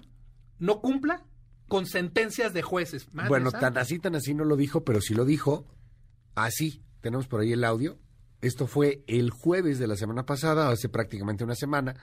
no 0.59 0.79
cumpla 0.81 1.25
con 1.67 1.85
sentencias 1.85 2.53
de 2.53 2.61
jueces. 2.61 3.13
Madre 3.13 3.29
bueno, 3.29 3.51
santa. 3.51 3.71
tan 3.71 3.77
así, 3.81 3.97
tan 3.99 4.15
así 4.15 4.33
no 4.33 4.43
lo 4.45 4.55
dijo, 4.55 4.83
pero 4.83 5.01
sí 5.01 5.13
lo 5.13 5.25
dijo 5.25 5.65
así. 6.35 6.83
Tenemos 7.01 7.27
por 7.27 7.41
ahí 7.41 7.53
el 7.53 7.63
audio. 7.63 7.97
Esto 8.41 8.67
fue 8.67 9.03
el 9.07 9.29
jueves 9.31 9.79
de 9.79 9.87
la 9.87 9.95
semana 9.95 10.25
pasada, 10.25 10.69
hace 10.69 10.89
prácticamente 10.89 11.43
una 11.43 11.55
semana, 11.55 11.95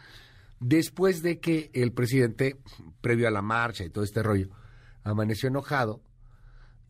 después 0.61 1.23
de 1.23 1.41
que 1.41 1.71
el 1.75 1.93
presidente, 1.93 2.57
previo 3.01 3.29
a 3.29 3.31
la 3.31 3.43
marcha 3.43 3.85
y 3.85 3.91
todo 3.91 4.05
este 4.05 4.23
rollo, 4.23 4.49
amaneció 5.05 5.49
enojado, 5.49 6.03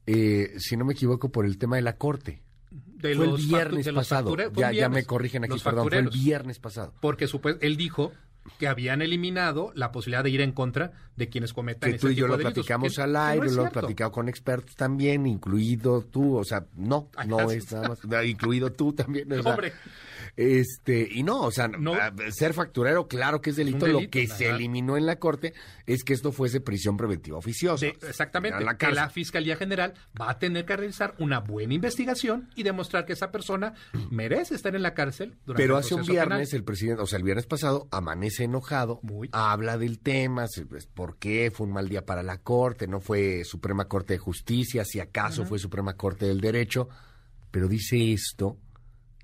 eh, 0.08 0.54
si 0.58 0.76
no 0.76 0.84
me 0.84 0.94
equivoco, 0.94 1.30
por 1.30 1.44
el 1.46 1.58
tema 1.58 1.76
de 1.76 1.82
la 1.82 1.96
corte. 1.96 2.42
de 2.70 3.14
fue 3.14 3.26
los 3.26 3.40
el 3.40 3.46
factu- 3.46 3.48
viernes 3.48 3.84
de 3.86 3.92
pasado. 3.92 4.30
facture- 4.36 4.52
Ya, 4.56 4.72
ya 4.72 4.88
me 4.88 5.04
corrigen 5.04 5.44
aquí, 5.44 5.58
perdón, 5.62 5.88
fue 5.88 5.98
el 5.98 6.08
viernes 6.10 6.58
pasado. 6.58 6.92
Porque 7.00 7.28
él 7.60 7.76
dijo 7.76 8.12
que 8.58 8.66
habían 8.68 9.02
eliminado 9.02 9.72
la 9.74 9.92
posibilidad 9.92 10.24
de 10.24 10.30
ir 10.30 10.40
en 10.40 10.52
contra 10.52 10.92
de 11.16 11.28
quienes 11.28 11.52
cometan 11.52 11.90
que 11.90 11.96
ese 11.96 12.06
tú 12.06 12.12
y 12.12 12.14
yo 12.14 12.26
lo 12.28 12.36
delitos, 12.36 12.54
platicamos 12.66 12.98
al 13.00 13.12
no 13.12 13.20
aire, 13.20 13.46
es 13.46 13.52
lo 13.54 13.62
he 13.62 13.64
cierto. 13.64 13.80
platicado 13.80 14.12
con 14.12 14.28
expertos 14.28 14.76
también, 14.76 15.26
incluido 15.26 16.02
tú, 16.02 16.36
o 16.36 16.44
sea, 16.44 16.64
no, 16.76 17.10
Ay, 17.16 17.28
no 17.28 17.50
es 17.50 17.70
nada 17.72 17.88
más, 17.88 18.04
no, 18.04 18.22
incluido 18.22 18.70
tú 18.72 18.92
también. 18.92 19.30
o 19.32 19.42
sea, 19.42 19.52
Hombre, 19.52 19.72
Este, 20.36 21.08
y 21.10 21.22
no, 21.24 21.40
o 21.42 21.50
sea, 21.50 21.66
No. 21.68 21.94
ser 22.30 22.54
facturero, 22.54 23.08
claro 23.08 23.40
que 23.40 23.50
es 23.50 23.56
delito. 23.56 23.86
lo 23.88 24.08
que 24.08 24.26
se 24.28 24.48
eliminó 24.50 24.96
en 24.96 25.06
la 25.06 25.16
corte 25.18 25.54
es 25.86 26.04
que 26.04 26.12
esto 26.12 26.30
fuese 26.30 26.60
prisión 26.60 26.96
preventiva 26.96 27.36
oficiosa. 27.38 27.86
de- 27.86 27.96
exactamente, 28.08 28.62
la 28.64 28.76
que 28.76 28.90
la 28.92 29.10
Fiscalía 29.10 29.56
General 29.56 29.94
va 30.20 30.30
a 30.30 30.38
tener 30.38 30.64
que 30.64 30.76
realizar 30.76 31.14
una 31.18 31.40
buena 31.40 31.74
investigación 31.74 32.48
y 32.54 32.62
demostrar 32.62 33.04
que 33.06 33.14
esa 33.14 33.32
persona 33.32 33.74
merece 34.10 34.54
estar 34.54 34.76
en 34.76 34.82
la 34.82 34.94
cárcel 34.94 35.34
durante 35.44 35.62
Pero 35.64 35.74
el 35.78 35.80
hace 35.84 35.94
un 35.96 36.02
viernes, 36.06 36.50
penal. 36.50 36.58
el 36.60 36.64
presidente, 36.64 37.02
o 37.02 37.06
sea, 37.06 37.16
el 37.18 37.24
viernes 37.24 37.46
pasado, 37.46 37.88
amanece 37.90 38.37
enojado, 38.44 39.00
Muy. 39.02 39.28
habla 39.32 39.78
del 39.78 40.00
tema, 40.00 40.46
pues, 40.68 40.86
por 40.86 41.16
qué 41.18 41.50
fue 41.54 41.66
un 41.66 41.72
mal 41.72 41.88
día 41.88 42.04
para 42.04 42.22
la 42.22 42.38
Corte, 42.38 42.86
no 42.86 43.00
fue 43.00 43.44
Suprema 43.44 43.86
Corte 43.86 44.14
de 44.14 44.18
Justicia, 44.18 44.84
si 44.84 45.00
acaso 45.00 45.44
fue 45.44 45.58
Suprema 45.58 45.94
Corte 45.94 46.26
del 46.26 46.40
Derecho, 46.40 46.88
pero 47.50 47.68
dice 47.68 48.12
esto 48.12 48.58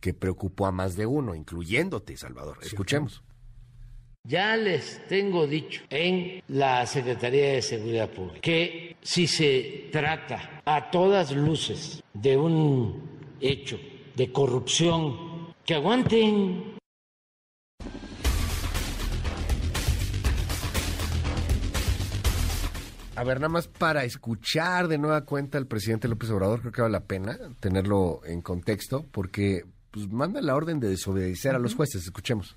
que 0.01 0.15
preocupó 0.15 0.67
a 0.67 0.73
más 0.73 0.97
de 0.97 1.07
uno, 1.07 1.35
incluyéndote, 1.35 2.17
Salvador. 2.17 2.59
Escuchemos. 2.63 3.23
Ya 4.27 4.57
les 4.57 5.07
tengo 5.07 5.47
dicho 5.47 5.83
en 5.91 6.43
la 6.49 6.87
Secretaría 6.87 7.53
de 7.53 7.63
Seguridad 7.63 8.09
Pública 8.09 8.41
que 8.41 8.97
si 9.03 9.27
se 9.27 9.89
trata 9.93 10.63
a 10.65 10.91
todas 10.91 11.31
luces 11.33 12.03
de 12.15 12.37
un 12.37 13.03
hecho 13.41 13.79
de 14.17 14.33
corrupción, 14.33 15.53
que 15.65 15.75
aguanten. 15.75 16.74
A 23.17 23.23
ver, 23.23 23.39
nada 23.39 23.49
más 23.49 23.69
para 23.69 24.05
escuchar 24.05 24.89
de 24.89 24.99
nueva 24.99 25.25
cuenta 25.25 25.57
al 25.57 25.69
presidente 25.69 26.09
López 26.09 26.31
Obrador, 26.31 26.61
creo 26.61 26.73
que 26.73 26.83
vale 26.83 26.93
la 26.93 27.05
pena 27.05 27.39
tenerlo 27.61 28.21
en 28.25 28.43
contexto, 28.43 29.07
porque 29.13 29.65
pues, 29.93 30.11
manda 30.11 30.41
la 30.41 30.57
orden 30.57 30.81
de 30.81 30.89
desobedecer 30.89 31.55
a 31.55 31.61
los 31.61 31.77
jueces. 31.77 32.03
Escuchemos. 32.03 32.57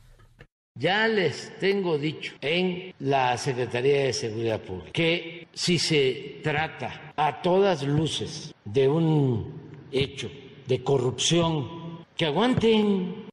Ya 0.80 1.08
les 1.08 1.58
tengo 1.60 1.98
dicho 1.98 2.34
en 2.42 2.94
la 3.00 3.38
Secretaría 3.38 4.06
de 4.06 4.14
Seguridad 4.14 4.62
Pública 4.62 4.92
que 4.94 5.48
si 5.54 5.78
se 5.78 6.40
trata 6.44 7.14
a 7.16 7.42
todas 7.42 7.84
luces 7.84 8.54
de 8.66 8.88
un 8.88 9.88
hecho 9.92 10.30
de 10.68 10.84
corrupción, 10.84 12.06
que 12.16 12.26
aguanten. 12.26 13.28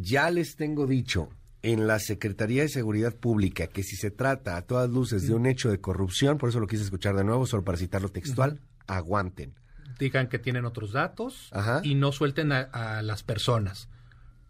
Ya 0.00 0.30
les 0.30 0.54
tengo 0.54 0.86
dicho 0.86 1.28
en 1.62 1.86
la 1.86 1.98
Secretaría 1.98 2.62
de 2.62 2.68
Seguridad 2.68 3.14
Pública 3.14 3.66
que 3.66 3.82
si 3.82 3.96
se 3.96 4.10
trata 4.10 4.56
a 4.56 4.62
todas 4.62 4.90
luces 4.90 5.26
de 5.26 5.34
un 5.34 5.46
hecho 5.46 5.70
de 5.70 5.80
corrupción, 5.80 6.38
por 6.38 6.48
eso 6.48 6.60
lo 6.60 6.66
quise 6.66 6.84
escuchar 6.84 7.16
de 7.16 7.24
nuevo, 7.24 7.46
solo 7.46 7.64
para 7.64 7.78
citarlo 7.78 8.08
textual, 8.10 8.60
aguanten. 8.86 9.54
Digan 9.98 10.28
que 10.28 10.38
tienen 10.38 10.64
otros 10.64 10.92
datos 10.92 11.48
Ajá. 11.52 11.80
y 11.82 11.94
no 11.94 12.12
suelten 12.12 12.52
a, 12.52 12.60
a 12.60 13.02
las 13.02 13.22
personas. 13.24 13.88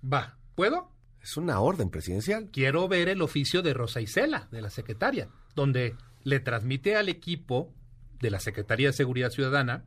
Va, 0.04 0.38
¿puedo? 0.54 0.90
Es 1.22 1.36
una 1.36 1.60
orden 1.60 1.90
presidencial. 1.90 2.50
Quiero 2.52 2.86
ver 2.88 3.08
el 3.08 3.22
oficio 3.22 3.62
de 3.62 3.74
Rosa 3.74 4.00
Isela, 4.00 4.48
de 4.50 4.60
la 4.60 4.70
secretaria, 4.70 5.28
donde 5.54 5.96
le 6.24 6.40
transmite 6.40 6.96
al 6.96 7.08
equipo 7.08 7.72
de 8.20 8.30
la 8.30 8.40
Secretaría 8.40 8.88
de 8.88 8.92
Seguridad 8.92 9.30
Ciudadana 9.30 9.84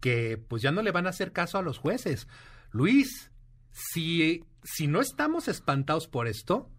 que 0.00 0.38
pues 0.48 0.62
ya 0.62 0.70
no 0.72 0.82
le 0.82 0.92
van 0.92 1.06
a 1.06 1.10
hacer 1.10 1.32
caso 1.32 1.58
a 1.58 1.62
los 1.62 1.78
jueces. 1.78 2.28
Luis, 2.70 3.30
si, 3.72 4.44
si 4.64 4.86
no 4.86 5.00
estamos 5.00 5.48
espantados 5.48 6.06
por 6.08 6.26
esto, 6.28 6.70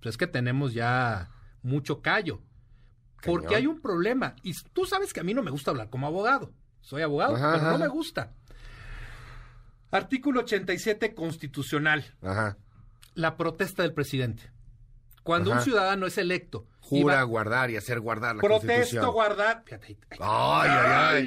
pues 0.00 0.14
es 0.14 0.16
que 0.18 0.26
tenemos 0.26 0.74
ya 0.74 1.30
mucho 1.62 2.00
callo. 2.02 2.40
Porque 3.24 3.56
hay 3.56 3.66
un 3.66 3.80
problema. 3.80 4.36
Y 4.44 4.52
tú 4.72 4.84
sabes 4.86 5.12
que 5.12 5.20
a 5.20 5.24
mí 5.24 5.34
no 5.34 5.42
me 5.42 5.50
gusta 5.50 5.70
hablar 5.72 5.90
como 5.90 6.06
abogado. 6.06 6.52
Soy 6.80 7.02
abogado, 7.02 7.34
Ajá, 7.36 7.52
pero 7.54 7.70
no 7.72 7.78
me 7.78 7.88
gusta. 7.88 8.32
Artículo 9.90 10.40
87 10.40 11.14
constitucional 11.14 12.04
Ajá. 12.22 12.58
la 13.14 13.36
protesta 13.36 13.82
del 13.82 13.94
presidente. 13.94 14.50
Cuando 15.22 15.50
un 15.50 15.60
ciudadano 15.60 16.06
es 16.06 16.16
electo, 16.16 16.66
Jura 16.80 17.22
guardar 17.22 17.70
y 17.70 17.76
hacer 17.76 18.00
guardar 18.00 18.36
la 18.36 18.40
protesto 18.42 18.66
Constitución. 18.68 19.12
guardar, 19.12 19.62
fíjate, 19.64 19.98
ay, 20.10 20.18
Ay, 20.20 20.70
ay, 20.70 20.80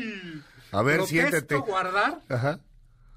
ay. 0.03 0.44
A 0.72 0.82
ver, 0.82 0.98
protesto 0.98 1.06
siéntete. 1.08 1.56
guardar, 1.58 2.20
Ajá. 2.30 2.60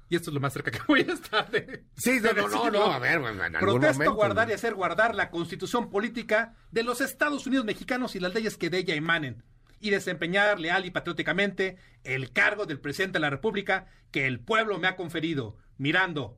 Y 0.09 0.15
esto 0.15 0.29
es 0.29 0.33
lo 0.33 0.39
más 0.39 0.53
cerca 0.53 0.71
que 0.71 0.79
voy 0.87 1.01
a 1.01 1.13
estar 1.13 1.49
de, 1.49 1.83
Sí, 1.95 2.19
de 2.19 2.33
no, 2.33 2.47
no, 2.47 2.65
no, 2.65 2.71
no, 2.71 2.91
a 2.91 2.99
ver, 2.99 3.19
bueno, 3.19 3.43
en 3.43 3.55
algún 3.55 3.79
Protesto 3.79 3.93
momento, 3.93 4.15
guardar 4.15 4.49
y 4.49 4.53
hacer 4.53 4.73
guardar 4.75 5.15
la 5.15 5.29
constitución 5.29 5.89
política 5.89 6.55
de 6.71 6.83
los 6.83 7.01
Estados 7.01 7.47
Unidos 7.47 7.65
mexicanos 7.65 8.15
y 8.15 8.19
las 8.19 8.33
leyes 8.33 8.57
que 8.57 8.69
de 8.69 8.79
ella 8.79 8.95
emanen, 8.95 9.43
y 9.79 9.89
desempeñar 9.89 10.59
leal 10.59 10.85
y 10.85 10.91
patrióticamente 10.91 11.77
el 12.03 12.31
cargo 12.31 12.65
del 12.65 12.79
presidente 12.79 13.17
de 13.17 13.21
la 13.21 13.29
República 13.29 13.87
que 14.11 14.25
el 14.25 14.39
pueblo 14.39 14.79
me 14.79 14.87
ha 14.87 14.95
conferido, 14.95 15.57
mirando 15.77 16.37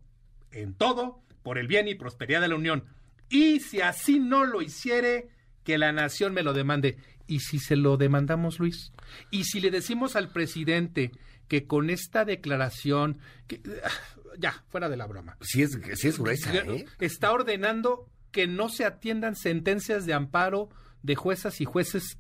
en 0.52 0.74
todo 0.74 1.22
por 1.44 1.58
el 1.58 1.68
bien 1.68 1.88
y 1.88 1.96
prosperidad 1.96 2.42
de 2.42 2.48
la 2.50 2.56
Unión. 2.56 2.86
Y 3.30 3.60
si 3.60 3.82
así 3.82 4.20
no 4.20 4.46
lo 4.46 4.62
hiciere, 4.62 5.30
que 5.64 5.78
la 5.78 5.92
nación 5.92 6.34
me 6.34 6.44
lo 6.44 6.54
demande. 6.54 6.98
¿Y 7.28 7.42
si 7.42 7.60
se 7.60 7.76
lo 7.76 7.98
demandamos, 7.98 8.60
Luis? 8.60 8.94
¿Y 9.32 9.44
si 9.44 9.60
le 9.60 9.70
decimos 9.70 10.16
al 10.16 10.30
presidente 10.30 11.12
que 11.48 11.66
con 11.68 11.89
esta 11.89 12.25
declaración, 12.25 13.20
que, 13.48 13.62
ya, 14.39 14.63
fuera 14.70 14.89
de 14.89 14.98
la 14.98 15.06
broma, 15.08 15.38
Sí 15.42 15.62
es, 15.63 15.77
sí 15.96 16.08
es 16.08 16.20
gruesa, 16.20 16.54
¿eh? 16.56 16.86
está 17.00 17.32
ordenando 17.32 18.10
que 18.32 18.48
no 18.48 18.70
se 18.70 18.86
atiendan 18.86 19.36
sentencias 19.36 20.06
de 20.06 20.13
amparo 20.13 20.70
de 21.04 21.16
juezas 21.16 21.62
y 21.62 21.66
jueces 21.66 22.18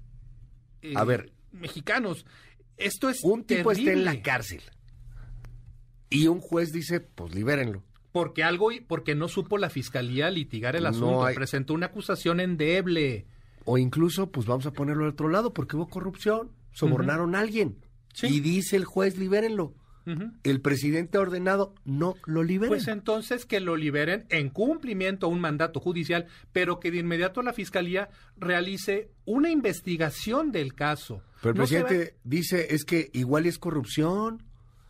eh, 0.81 0.93
A 0.95 1.03
ver. 1.03 1.31
mexicanos. 1.51 2.25
Esto 2.77 3.09
es 3.09 3.23
Un 3.23 3.43
tipo 3.43 3.71
está 3.71 3.91
en 3.91 4.05
la 4.05 4.21
cárcel 4.21 4.61
y 6.09 6.27
un 6.27 6.39
juez 6.39 6.71
dice, 6.71 6.99
pues 7.01 7.33
libérenlo. 7.35 7.83
porque 8.11 8.43
algo 8.43 8.69
porque 8.87 9.13
no 9.15 9.27
supo 9.27 9.57
la 9.57 9.69
fiscalía 9.69 10.29
litigar 10.31 10.75
el 10.75 10.83
No 10.83 10.89
asunto, 10.89 11.25
hay- 11.25 11.35
presentó 11.35 11.73
una 11.73 11.87
acusación 11.87 12.39
endeble. 12.39 13.25
O 13.65 13.77
incluso, 13.77 14.31
pues 14.31 14.45
vamos 14.45 14.65
a 14.65 14.71
ponerlo 14.71 15.03
al 15.03 15.09
otro 15.11 15.27
lado, 15.27 15.53
porque 15.53 15.75
hubo 15.75 15.89
corrupción, 15.89 16.51
sobornaron 16.71 17.35
a 17.35 17.41
alguien. 17.41 17.77
Sí. 18.17 18.27
Y 18.27 18.39
dice 18.39 18.75
el 18.75 18.85
juez, 18.85 19.17
libérenlo. 19.17 19.75
El 20.43 20.61
presidente 20.61 21.17
ha 21.17 21.21
ordenado, 21.21 21.75
no 21.83 22.15
lo 22.25 22.41
liberen. 22.41 22.69
Pues 22.69 22.87
entonces 22.87 23.45
que 23.45 23.59
lo 23.59 23.75
liberen 23.75 24.25
en 24.29 24.49
cumplimiento 24.49 25.25
a 25.25 25.29
un 25.29 25.41
mandato 25.41 25.81
judicial, 25.81 26.27
pero 26.53 26.79
que 26.79 26.91
de 26.91 26.99
inmediato 26.99 27.41
la 27.41 27.51
fiscalía 27.51 28.09
realice 28.37 29.11
una 29.25 29.49
investigación 29.49 30.53
del 30.53 30.73
caso. 30.73 31.21
Pero 31.41 31.51
el 31.51 31.57
No 31.57 31.63
presidente 31.65 32.15
dice, 32.23 32.73
es 32.73 32.85
que 32.85 33.09
igual 33.11 33.45
es 33.45 33.59
corrupción. 33.59 34.43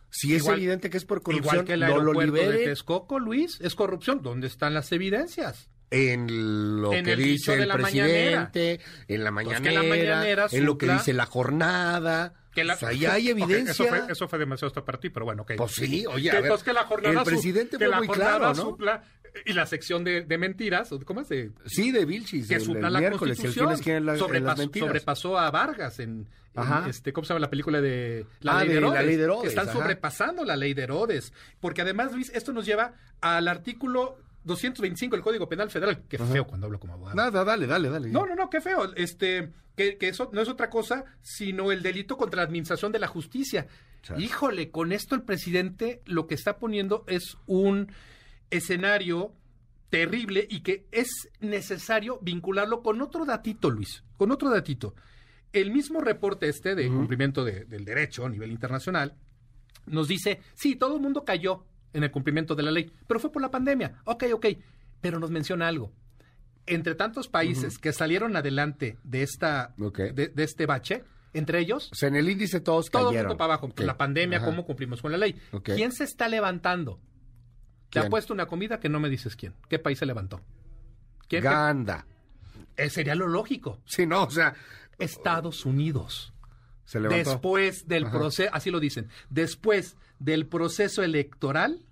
Si 0.08 0.36
es 0.36 0.46
evidente 0.46 0.88
que 0.88 0.96
es 0.96 1.04
por 1.04 1.20
corrupción, 1.20 1.54
Igual 1.54 1.66
que 1.66 1.72
el 1.74 1.80
no 1.80 1.98
lo 1.98 2.18
de 2.18 2.26
liberen. 2.26 2.64
Texcoco, 2.64 3.18
Luis, 3.18 3.60
es 3.60 3.74
corrupción. 3.74 4.22
¿Dónde 4.22 4.46
están 4.46 4.72
las 4.72 4.92
evidencias? 4.92 5.68
En 5.90 6.80
lo 6.80 6.92
En 6.92 7.04
que 7.04 7.14
el 7.14 7.18
dice 7.18 7.54
el 7.54 7.68
presidente, 7.68 8.78
en 9.08 9.24
la 9.24 9.32
Pues 9.32 9.46
mañanera, 9.46 9.82
la 9.82 9.88
mañanera 9.88 10.46
en 10.50 10.64
lo 10.64 10.78
que 10.78 10.92
dice 10.92 11.12
la 11.12 11.26
jornada. 11.26 12.34
Que 12.58 12.64
la- 12.64 12.74
O 12.74 12.78
sea, 12.78 12.92
ya 12.92 13.12
hay 13.14 13.28
evidencia. 13.30 13.70
eso, 13.72 13.84
fue, 13.86 14.02
eso 14.12 14.28
fue 14.28 14.38
demasiado 14.38 14.68
hasta 14.68 14.84
para 14.84 14.98
ti, 14.98 15.10
pero 15.10 15.24
bueno, 15.26 15.42
ok. 15.42 15.52
Pues 15.56 15.72
sí, 15.72 16.04
oye, 16.06 16.28
a 16.28 16.32
que, 16.32 16.36
ver, 16.38 16.44
entonces 16.46 16.64
que 16.64 16.72
la 16.72 16.84
jornada 16.84 17.12
el 17.14 17.18
su- 17.20 17.24
presidente 17.24 17.70
que 17.72 17.84
fue 17.84 17.88
la 17.88 17.98
muy 17.98 18.06
jornada 18.06 18.38
claro, 18.38 18.54
¿no? 18.54 18.62
supla- 18.76 19.02
y 19.44 19.52
la 19.52 19.66
sección 19.66 20.02
de, 20.04 20.22
de 20.22 20.38
mentiras, 20.38 20.90
¿o 20.90 20.98
¿cómo 21.00 21.20
es? 21.20 21.28
De, 21.28 21.52
Sí, 21.66 21.92
de 21.92 22.04
Vilchis, 22.04 22.48
que 22.48 22.54
el, 22.56 22.60
supla 22.62 22.86
el 22.88 22.92
la 22.94 22.98
miércoles, 23.00 23.38
que 23.38 23.46
el 23.46 23.52
constitución. 23.54 23.72
es 23.72 23.80
que 23.82 23.96
en 23.96 24.06
la- 24.06 24.16
Sobrepasó, 24.16 24.62
sobrepasó 24.74 25.38
a 25.38 25.50
Vargas 25.50 26.00
en, 26.00 26.26
en 26.54 26.62
Ajá. 26.62 26.86
este, 26.88 27.12
¿cómo 27.12 27.24
se 27.24 27.28
llama 27.34 27.40
la 27.40 27.50
película 27.50 27.80
de 27.80 28.26
Ah, 28.46 28.58
ley 28.60 28.68
de 28.68 28.74
de 28.74 28.80
la 28.80 28.86
Herodes? 28.88 29.06
ley 29.06 29.16
de 29.16 29.22
Herodes, 29.24 29.42
que 29.42 29.48
están 29.48 29.68
ajá. 29.68 29.78
sobrepasando 29.78 30.44
la 30.44 30.56
ley 30.56 30.74
de 30.74 30.82
Herodes. 30.82 31.32
Porque 31.60 31.82
además, 31.82 32.12
Luis, 32.12 32.30
esto 32.34 32.52
nos 32.52 32.66
lleva 32.66 32.94
al 33.20 33.46
artículo 33.48 34.18
225 34.48 35.14
del 35.14 35.22
Código 35.22 35.48
Penal 35.48 35.70
Federal. 35.70 36.02
Qué 36.08 36.18
feo 36.18 36.44
cuando 36.46 36.66
hablo 36.66 36.80
como 36.80 36.94
abogado. 36.94 37.14
Nada, 37.16 37.44
dale, 37.44 37.66
dale, 37.68 37.88
dale. 37.88 38.08
No, 38.10 38.26
no, 38.26 38.34
no, 38.34 38.50
qué 38.50 38.60
feo. 38.60 38.92
Este, 38.96 39.52
que, 39.76 39.96
que 39.96 40.08
eso 40.08 40.28
no 40.32 40.40
es 40.40 40.48
otra 40.48 40.68
cosa 40.70 41.04
sino 41.22 41.70
el 41.70 41.82
delito 41.82 42.16
contra 42.16 42.38
la 42.38 42.46
administración 42.48 42.90
de 42.90 42.98
la 42.98 43.06
justicia. 43.06 43.68
Híjole, 44.16 44.70
con 44.70 44.90
esto 44.92 45.14
el 45.14 45.22
presidente 45.22 46.02
lo 46.06 46.26
que 46.26 46.34
está 46.34 46.58
poniendo 46.58 47.04
es 47.06 47.36
un 47.46 47.92
escenario 48.50 49.32
terrible 49.90 50.46
y 50.48 50.60
que 50.60 50.86
es 50.92 51.08
necesario 51.40 52.18
vincularlo 52.22 52.82
con 52.82 53.00
otro 53.00 53.24
datito, 53.24 53.70
Luis, 53.70 54.04
con 54.16 54.30
otro 54.30 54.50
datito. 54.50 54.94
El 55.52 55.70
mismo 55.70 56.00
reporte 56.00 56.48
este 56.48 56.74
de 56.74 56.88
cumplimiento 56.88 57.44
de- 57.44 57.64
del 57.64 57.84
derecho 57.84 58.26
a 58.26 58.28
nivel 58.28 58.50
internacional 58.50 59.14
nos 59.86 60.08
dice, 60.08 60.40
sí, 60.54 60.76
todo 60.76 60.96
el 60.96 61.02
mundo 61.02 61.24
cayó 61.24 61.64
en 61.92 62.04
el 62.04 62.10
cumplimiento 62.10 62.54
de 62.54 62.62
la 62.62 62.70
ley, 62.70 62.90
pero 63.06 63.20
fue 63.20 63.32
por 63.32 63.42
la 63.42 63.50
pandemia. 63.50 64.00
Ok, 64.04 64.24
ok, 64.32 64.46
pero 65.00 65.18
nos 65.18 65.30
menciona 65.30 65.68
algo. 65.68 65.92
Entre 66.66 66.94
tantos 66.94 67.28
países 67.28 67.78
que 67.78 67.92
salieron 67.92 68.36
adelante 68.36 68.98
de, 69.02 69.22
esta, 69.22 69.74
de, 69.76 70.28
de 70.28 70.42
este 70.44 70.66
bache, 70.66 71.02
entre 71.32 71.60
ellos, 71.60 71.90
O 71.92 71.94
sea, 71.94 72.08
en 72.08 72.16
el 72.16 72.28
índice 72.28 72.60
todos 72.60 72.90
todo 72.90 73.06
cayeron. 73.08 73.28
mundo 73.28 73.38
para 73.38 73.54
abajo. 73.54 73.70
La 73.78 73.96
pandemia, 73.96 74.38
Ajá. 74.38 74.46
cómo 74.46 74.64
cumplimos 74.66 75.00
con 75.00 75.12
la 75.12 75.18
ley. 75.18 75.40
¿Quién 75.62 75.92
se 75.92 76.04
está 76.04 76.28
levantando? 76.28 77.00
Te 77.90 78.00
ha 78.00 78.08
puesto 78.10 78.34
una 78.34 78.46
comida 78.46 78.80
que 78.80 78.88
no 78.90 79.00
me 79.00 79.08
dices 79.08 79.34
quién. 79.34 79.54
¿Qué 79.70 79.78
país 79.78 79.98
se 79.98 80.04
levantó? 80.06 80.42
¿Quién? 81.26 81.42
Ganda. 81.42 82.06
Eh, 82.76 82.90
sería 82.90 83.14
lo 83.14 83.28
lógico. 83.28 83.80
Sí, 83.86 84.06
no, 84.06 84.24
o 84.24 84.30
sea, 84.30 84.54
Estados 84.98 85.64
Unidos. 85.64 86.34
se 86.84 87.00
levantó. 87.00 87.30
Después 87.30 87.86
del 87.88 88.04
Ajá. 88.04 88.18
proceso, 88.18 88.50
así 88.54 88.70
lo 88.70 88.78
dicen, 88.80 89.08
después 89.30 89.96
del 90.18 90.46
proceso 90.46 91.02
electoral, 91.02 91.84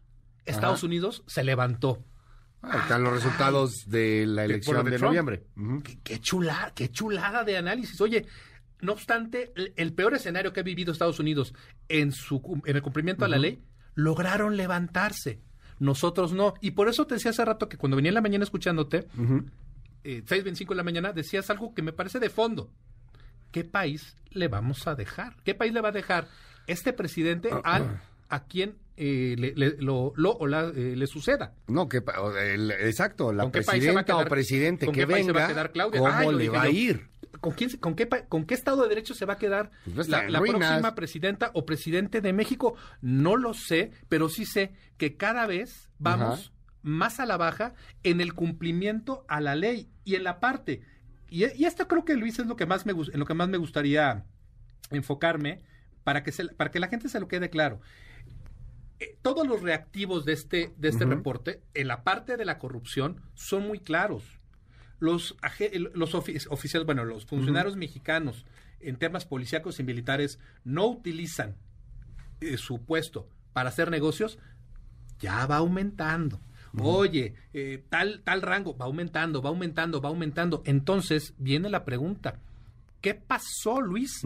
Estados 0.44 0.80
Ajá. 0.80 0.86
Unidos 0.86 1.22
se 1.26 1.44
levantó. 1.44 2.04
Ah, 2.62 2.78
están 2.82 3.04
los 3.04 3.12
resultados 3.12 3.84
de 3.86 4.26
la 4.26 4.44
elección 4.44 4.84
de, 4.84 4.98
noviembre. 4.98 5.44
Qué, 5.84 5.98
qué 6.02 6.20
chulada, 6.20 6.72
qué 6.74 6.90
chulada 6.90 7.44
de 7.44 7.56
análisis. 7.56 8.00
Oye, 8.00 8.26
no 8.80 8.92
obstante, 8.92 9.52
el, 9.56 9.72
el 9.76 9.92
peor 9.92 10.14
escenario 10.14 10.52
que 10.52 10.60
ha 10.60 10.64
vivido 10.64 10.92
Estados 10.92 11.20
Unidos 11.20 11.54
en, 11.88 12.12
su, 12.12 12.60
en 12.64 12.76
el 12.76 12.82
cumplimiento 12.82 13.24
a 13.24 13.28
la 13.28 13.38
ley, 13.38 13.62
lograron 13.94 14.56
levantarse. 14.56 15.40
Nosotros 15.78 16.32
no. 16.32 16.54
Y 16.60 16.72
por 16.72 16.88
eso 16.88 17.06
te 17.06 17.14
decía 17.14 17.30
hace 17.30 17.44
rato 17.44 17.68
que 17.68 17.76
cuando 17.76 17.96
venía 17.96 18.08
en 18.10 18.14
la 18.14 18.20
mañana 18.20 18.44
escuchándote, 18.44 19.06
Ujú. 19.16 19.44
eh, 20.04 20.22
6.25 20.24 20.68
de 20.70 20.74
la 20.74 20.82
mañana, 20.82 21.12
decías 21.12 21.50
algo 21.50 21.74
que 21.74 21.82
me 21.82 21.92
parece 21.92 22.18
de 22.18 22.30
fondo. 22.30 22.70
¿Qué 23.52 23.64
país 23.64 24.16
le 24.30 24.48
vamos 24.48 24.86
a 24.86 24.94
dejar? 24.94 25.36
¿Qué 25.44 25.54
país 25.54 25.72
le 25.72 25.80
va 25.80 25.90
a 25.90 25.92
dejar 25.92 26.28
este 26.66 26.92
presidente 26.92 27.50
al, 27.62 28.00
a 28.28 28.44
quien 28.44 28.76
eh, 28.96 29.34
le, 29.38 29.54
le- 29.54 29.76
lo, 29.78 30.12
lo 30.16 30.32
o 30.32 30.46
la, 30.46 30.72
eh, 30.74 30.94
le 30.96 31.06
suceda? 31.06 31.54
No, 31.68 31.88
que, 31.88 31.98
o- 31.98 32.36
el- 32.36 32.70
exacto, 32.70 33.32
la 33.32 33.42
¿Con 33.44 33.52
qué 33.52 33.62
país 33.62 33.84
se 33.84 33.92
va 33.92 34.00
a 34.00 34.04
presidenta 34.04 34.14
o 34.14 34.18
quedar- 34.18 34.28
presidente 34.30 34.86
con 34.86 34.94
que 34.94 35.00
se 35.02 35.06
va 35.06 35.12
a 35.14 35.16
venga, 35.16 35.46
quedar 35.48 35.72
Claudia? 35.72 36.00
¿cómo 36.00 36.12
Ay, 36.12 36.32
le 36.32 36.38
dije 36.44 36.48
va 36.56 36.62
a 36.62 36.68
ir? 36.70 37.08
¿Con, 37.40 37.52
quién, 37.52 37.70
con, 37.76 37.94
qué, 37.94 38.08
¿Con 38.08 38.46
qué 38.46 38.54
Estado 38.54 38.82
de 38.82 38.88
Derecho 38.88 39.14
se 39.14 39.26
va 39.26 39.34
a 39.34 39.38
quedar 39.38 39.70
Pues 39.94 40.08
la, 40.08 40.26
próxima 40.26 40.94
presidenta 40.94 41.50
o 41.52 41.66
presidente 41.66 42.22
de 42.22 42.32
México? 42.32 42.74
No 43.02 43.36
lo 43.36 43.52
sé, 43.52 43.90
pero 44.08 44.30
sí 44.30 44.46
sé 44.46 44.72
que 44.96 45.16
cada 45.16 45.46
vez 45.46 45.90
vamos 45.98 46.40
Ajá. 46.40 46.52
más 46.82 47.20
a 47.20 47.26
la 47.26 47.36
baja 47.36 47.74
en 48.02 48.22
el 48.22 48.32
cumplimiento 48.32 49.26
a 49.28 49.40
la 49.42 49.54
ley 49.54 49.90
y 50.04 50.14
en 50.14 50.24
la 50.24 50.40
parte 50.40 50.80
y, 51.28 51.44
y 51.60 51.66
esto 51.66 51.86
creo 51.88 52.04
que 52.06 52.14
Luis 52.14 52.38
es 52.38 52.46
lo 52.46 52.56
que 52.56 52.64
más 52.66 52.86
me 52.86 52.92
en 52.92 53.18
lo 53.20 53.26
que 53.26 53.34
más 53.34 53.48
me 53.48 53.58
gustaría 53.58 54.24
enfocarme 54.90 55.60
para 56.04 56.22
que 56.22 56.32
se- 56.32 56.48
para 56.54 56.70
que 56.70 56.80
la 56.80 56.88
gente 56.88 57.08
se 57.08 57.20
lo 57.20 57.28
quede 57.28 57.50
claro. 57.50 57.80
Eh, 58.98 59.18
todos 59.22 59.46
los 59.46 59.62
reactivos 59.62 60.24
de 60.24 60.32
este 60.32 60.72
de 60.78 60.88
este 60.88 61.04
reporte 61.10 61.62
en 61.74 61.88
la 61.88 62.02
parte 62.02 62.36
de 62.36 62.44
la 62.44 62.58
corrupción 62.58 63.20
son 63.34 63.66
muy 63.66 63.78
claros. 63.80 64.22
Los 64.98 65.36
ofi- 65.42 66.46
oficiales, 66.50 66.86
bueno, 66.86 67.04
los 67.04 67.26
funcionarios 67.26 67.76
mexicanos 67.76 68.46
en 68.80 68.96
temas 68.96 69.26
policíacos 69.26 69.78
y 69.80 69.82
militares 69.84 70.38
no 70.64 70.86
utilizan 70.86 71.56
eh, 72.40 72.56
su 72.56 72.82
puesto 72.84 73.28
para 73.52 73.68
hacer 73.68 73.90
negocios, 73.90 74.38
ya 75.18 75.46
va 75.46 75.56
aumentando. 75.56 76.40
Oye, 76.78 77.34
eh, 77.54 77.84
tal, 77.88 78.20
tal 78.22 78.42
rango 78.42 78.76
va 78.76 78.84
aumentando, 78.86 79.40
va 79.42 79.48
aumentando, 79.50 80.00
va 80.00 80.08
aumentando. 80.10 80.62
Entonces 80.66 81.34
viene 81.38 81.68
la 81.70 81.84
pregunta, 81.84 82.38
¿qué 83.00 83.14
pasó, 83.14 83.80
Luis, 83.80 84.22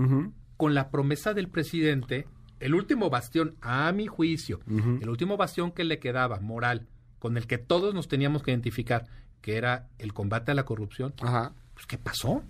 con 0.57 0.75
la 0.75 0.91
promesa 0.91 1.33
del 1.35 1.49
presidente? 1.49 2.27
El 2.61 2.75
último 2.75 3.11
bastión, 3.11 3.57
a 3.63 3.91
mi 3.93 4.07
juicio, 4.07 4.61
el 4.69 5.09
último 5.09 5.37
bastión 5.37 5.73
que 5.73 5.83
le 5.85 5.99
quedaba, 5.99 6.41
moral, 6.41 6.87
con 7.19 7.37
el 7.37 7.47
que 7.47 7.59
todos 7.59 7.95
nos 7.95 8.07
teníamos 8.09 8.43
que 8.43 8.51
identificar, 8.53 9.07
que 9.41 9.57
era 9.57 9.89
el 9.99 10.13
combate 10.13 10.53
a 10.53 10.55
la 10.55 10.65
corrupción. 10.65 11.15
Ajá. 11.23 11.55
Pues, 11.75 11.87
¿qué 11.87 11.97
pasó? 11.99 12.43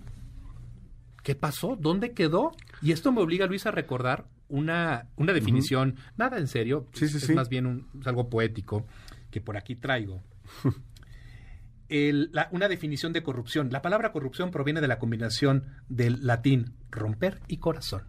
¿Qué 1.23 1.35
pasó? 1.35 1.77
¿Dónde 1.79 2.11
quedó? 2.13 2.51
Y 2.81 2.91
esto 2.91 3.11
me 3.11 3.21
obliga, 3.21 3.45
Luis, 3.45 3.65
a 3.65 3.71
recordar 3.71 4.25
una, 4.49 5.07
una 5.15 5.31
definición, 5.33 5.95
nada 6.17 6.37
en 6.39 6.47
serio, 6.47 6.87
Sí, 6.93 7.07
sí, 7.07 7.17
es 7.17 7.23
sí. 7.27 7.33
más 7.33 7.47
bien 7.47 7.65
un- 7.65 7.87
es 7.99 8.07
algo 8.07 8.29
poético 8.29 8.85
que 9.29 9.39
por 9.39 9.55
aquí 9.55 9.75
traigo. 9.75 10.21
El- 11.89 12.29
la- 12.31 12.47
una 12.51 12.67
definición 12.69 13.11
de 13.13 13.21
corrupción. 13.23 13.69
La 13.71 13.81
palabra 13.81 14.11
corrupción 14.11 14.49
proviene 14.51 14.81
de 14.81 14.87
la 14.87 14.97
combinación 14.99 15.65
del 15.89 16.25
latín 16.25 16.73
romper 16.89 17.39
y 17.47 17.57
corazón. 17.57 18.03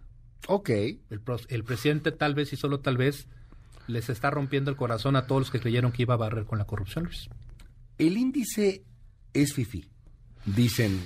Ok. 0.47 0.69
El, 0.69 1.21
el 1.49 1.63
presidente 1.63 2.11
tal 2.11 2.35
vez 2.35 2.53
y 2.53 2.55
solo 2.57 2.79
tal 2.79 2.97
vez 2.97 3.27
les 3.87 4.09
está 4.09 4.29
rompiendo 4.31 4.71
el 4.71 4.77
corazón 4.77 5.15
a 5.15 5.27
todos 5.27 5.41
los 5.41 5.51
que 5.51 5.59
creyeron 5.59 5.91
que 5.91 6.03
iba 6.03 6.13
a 6.13 6.17
barrer 6.17 6.45
con 6.45 6.57
la 6.57 6.65
corrupción, 6.65 7.05
Luis. 7.05 7.29
El 7.97 8.17
índice 8.17 8.83
es 9.33 9.53
fifi, 9.53 9.85
dicen 10.45 11.05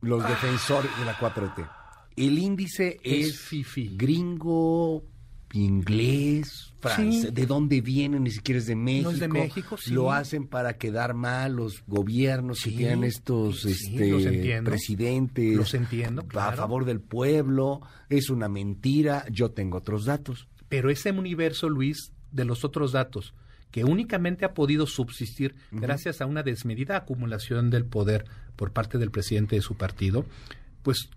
los 0.00 0.26
defensores 0.26 0.90
de 0.98 1.04
la 1.04 1.16
4T. 1.18 1.70
El 2.16 2.38
índice 2.38 3.00
Es 3.02 3.28
es, 3.28 3.40
fifí. 3.40 3.96
gringo, 3.96 5.02
inglés, 5.54 6.72
francés. 6.80 7.22
Sí. 7.22 7.30
¿De 7.30 7.46
dónde 7.46 7.80
vienen? 7.80 8.24
Ni 8.24 8.30
siquiera 8.30 8.58
es 8.58 8.66
de 8.66 8.76
México. 8.76 9.10
es 9.10 9.20
de 9.20 9.28
México, 9.28 9.76
sí. 9.76 9.92
Lo 9.92 10.12
hacen 10.12 10.46
para 10.46 10.76
quedar 10.76 11.14
mal 11.14 11.56
los 11.56 11.82
gobiernos 11.86 12.58
Sí, 12.58 12.70
que 12.70 12.76
tienen 12.76 13.04
estos 13.04 13.64
este, 13.64 14.10
los 14.10 14.24
presidentes. 14.64 15.56
Los 15.56 15.74
entiendo, 15.74 16.24
A 16.34 16.52
favor 16.52 16.84
del 16.84 17.00
pueblo. 17.00 17.80
Es 18.08 18.30
una 18.30 18.48
mentira. 18.48 19.24
Yo 19.30 19.50
tengo 19.50 19.78
otros 19.78 20.04
datos. 20.04 20.48
Pero 20.68 20.90
ese 20.90 21.10
universo, 21.10 21.68
Luis, 21.68 22.12
de 22.32 22.44
los 22.44 22.64
otros 22.64 22.92
datos, 22.92 23.34
que 23.70 23.84
únicamente 23.84 24.44
ha 24.44 24.54
podido 24.54 24.86
subsistir 24.86 25.56
gracias 25.72 26.20
a 26.20 26.26
una 26.26 26.42
desmedida 26.42 26.96
acumulación 26.96 27.70
del 27.70 27.84
poder 27.84 28.24
por 28.56 28.72
parte 28.72 28.98
del 28.98 29.10
presidente 29.10 29.56
de 29.56 29.62
su 29.62 29.76
partido, 29.76 30.24
pues 30.82 31.08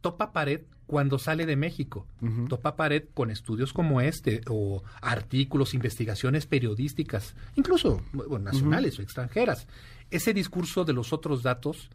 topa 0.00 0.32
pared 0.32 0.60
cuando 0.86 1.18
sale 1.18 1.46
de 1.46 1.56
México. 1.56 2.06
Topa 2.48 2.76
pared 2.76 3.04
con 3.14 3.30
estudios 3.30 3.72
como 3.72 4.00
este, 4.00 4.42
o 4.48 4.82
artículos, 5.00 5.74
investigaciones 5.74 6.46
periodísticas, 6.46 7.34
incluso 7.54 8.02
bueno, 8.12 8.38
nacionales 8.38 8.98
o 8.98 9.02
extranjeras. 9.02 9.66
Ese 10.10 10.34
discurso 10.34 10.84
de 10.84 10.92
los 10.92 11.12
otros 11.12 11.42
datos 11.42 11.90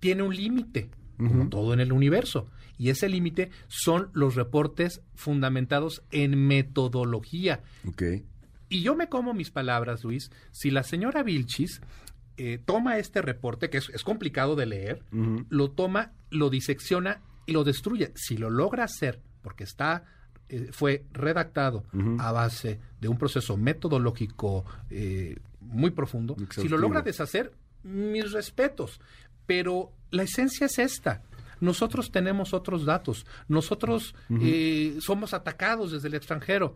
tiene 0.00 0.22
un 0.22 0.34
límite, 0.34 0.90
como 1.16 1.48
todo 1.48 1.72
en 1.72 1.80
el 1.80 1.92
universo. 1.92 2.48
Y 2.78 2.90
ese 2.90 3.08
límite 3.08 3.50
son 3.68 4.10
los 4.12 4.34
reportes 4.34 5.02
fundamentados 5.14 6.02
en 6.10 6.46
metodología. 6.46 7.62
Ok. 7.86 8.02
Y 8.68 8.82
yo 8.82 8.96
me 8.96 9.08
como 9.08 9.34
mis 9.34 9.50
palabras, 9.50 10.02
Luis. 10.02 10.30
Si 10.50 10.70
la 10.70 10.82
señora 10.82 11.22
Vilchis 11.22 11.80
eh, 12.38 12.58
toma 12.64 12.98
este 12.98 13.22
reporte, 13.22 13.70
que 13.70 13.78
es, 13.78 13.90
es 13.90 14.02
complicado 14.02 14.56
de 14.56 14.66
leer, 14.66 15.02
lo 15.48 15.70
toma, 15.70 16.12
lo 16.30 16.50
disecciona 16.50 17.20
y 17.46 17.52
lo 17.52 17.64
destruye. 17.64 18.12
Si 18.14 18.36
lo 18.36 18.50
logra 18.50 18.84
hacer, 18.84 19.20
porque 19.42 19.64
está 19.64 20.04
eh, 20.48 20.68
fue 20.70 21.06
redactado 21.12 21.84
a 22.18 22.30
base 22.30 22.78
de 23.00 23.08
un 23.08 23.16
proceso 23.16 23.56
metodológico 23.56 24.66
eh, 24.90 25.38
muy 25.60 25.92
profundo, 25.92 26.36
si 26.50 26.68
lo 26.68 26.76
logra 26.76 27.00
deshacer, 27.00 27.52
mis 27.84 28.32
respetos. 28.32 29.00
Pero 29.46 29.92
la 30.10 30.24
esencia 30.24 30.66
es 30.66 30.78
esta. 30.78 31.22
Nosotros 31.60 32.10
tenemos 32.10 32.52
otros 32.52 32.84
datos. 32.84 33.24
Nosotros 33.48 34.14
eh, 34.42 34.98
somos 35.00 35.32
atacados 35.32 35.92
desde 35.92 36.08
el 36.08 36.14
extranjero. 36.14 36.74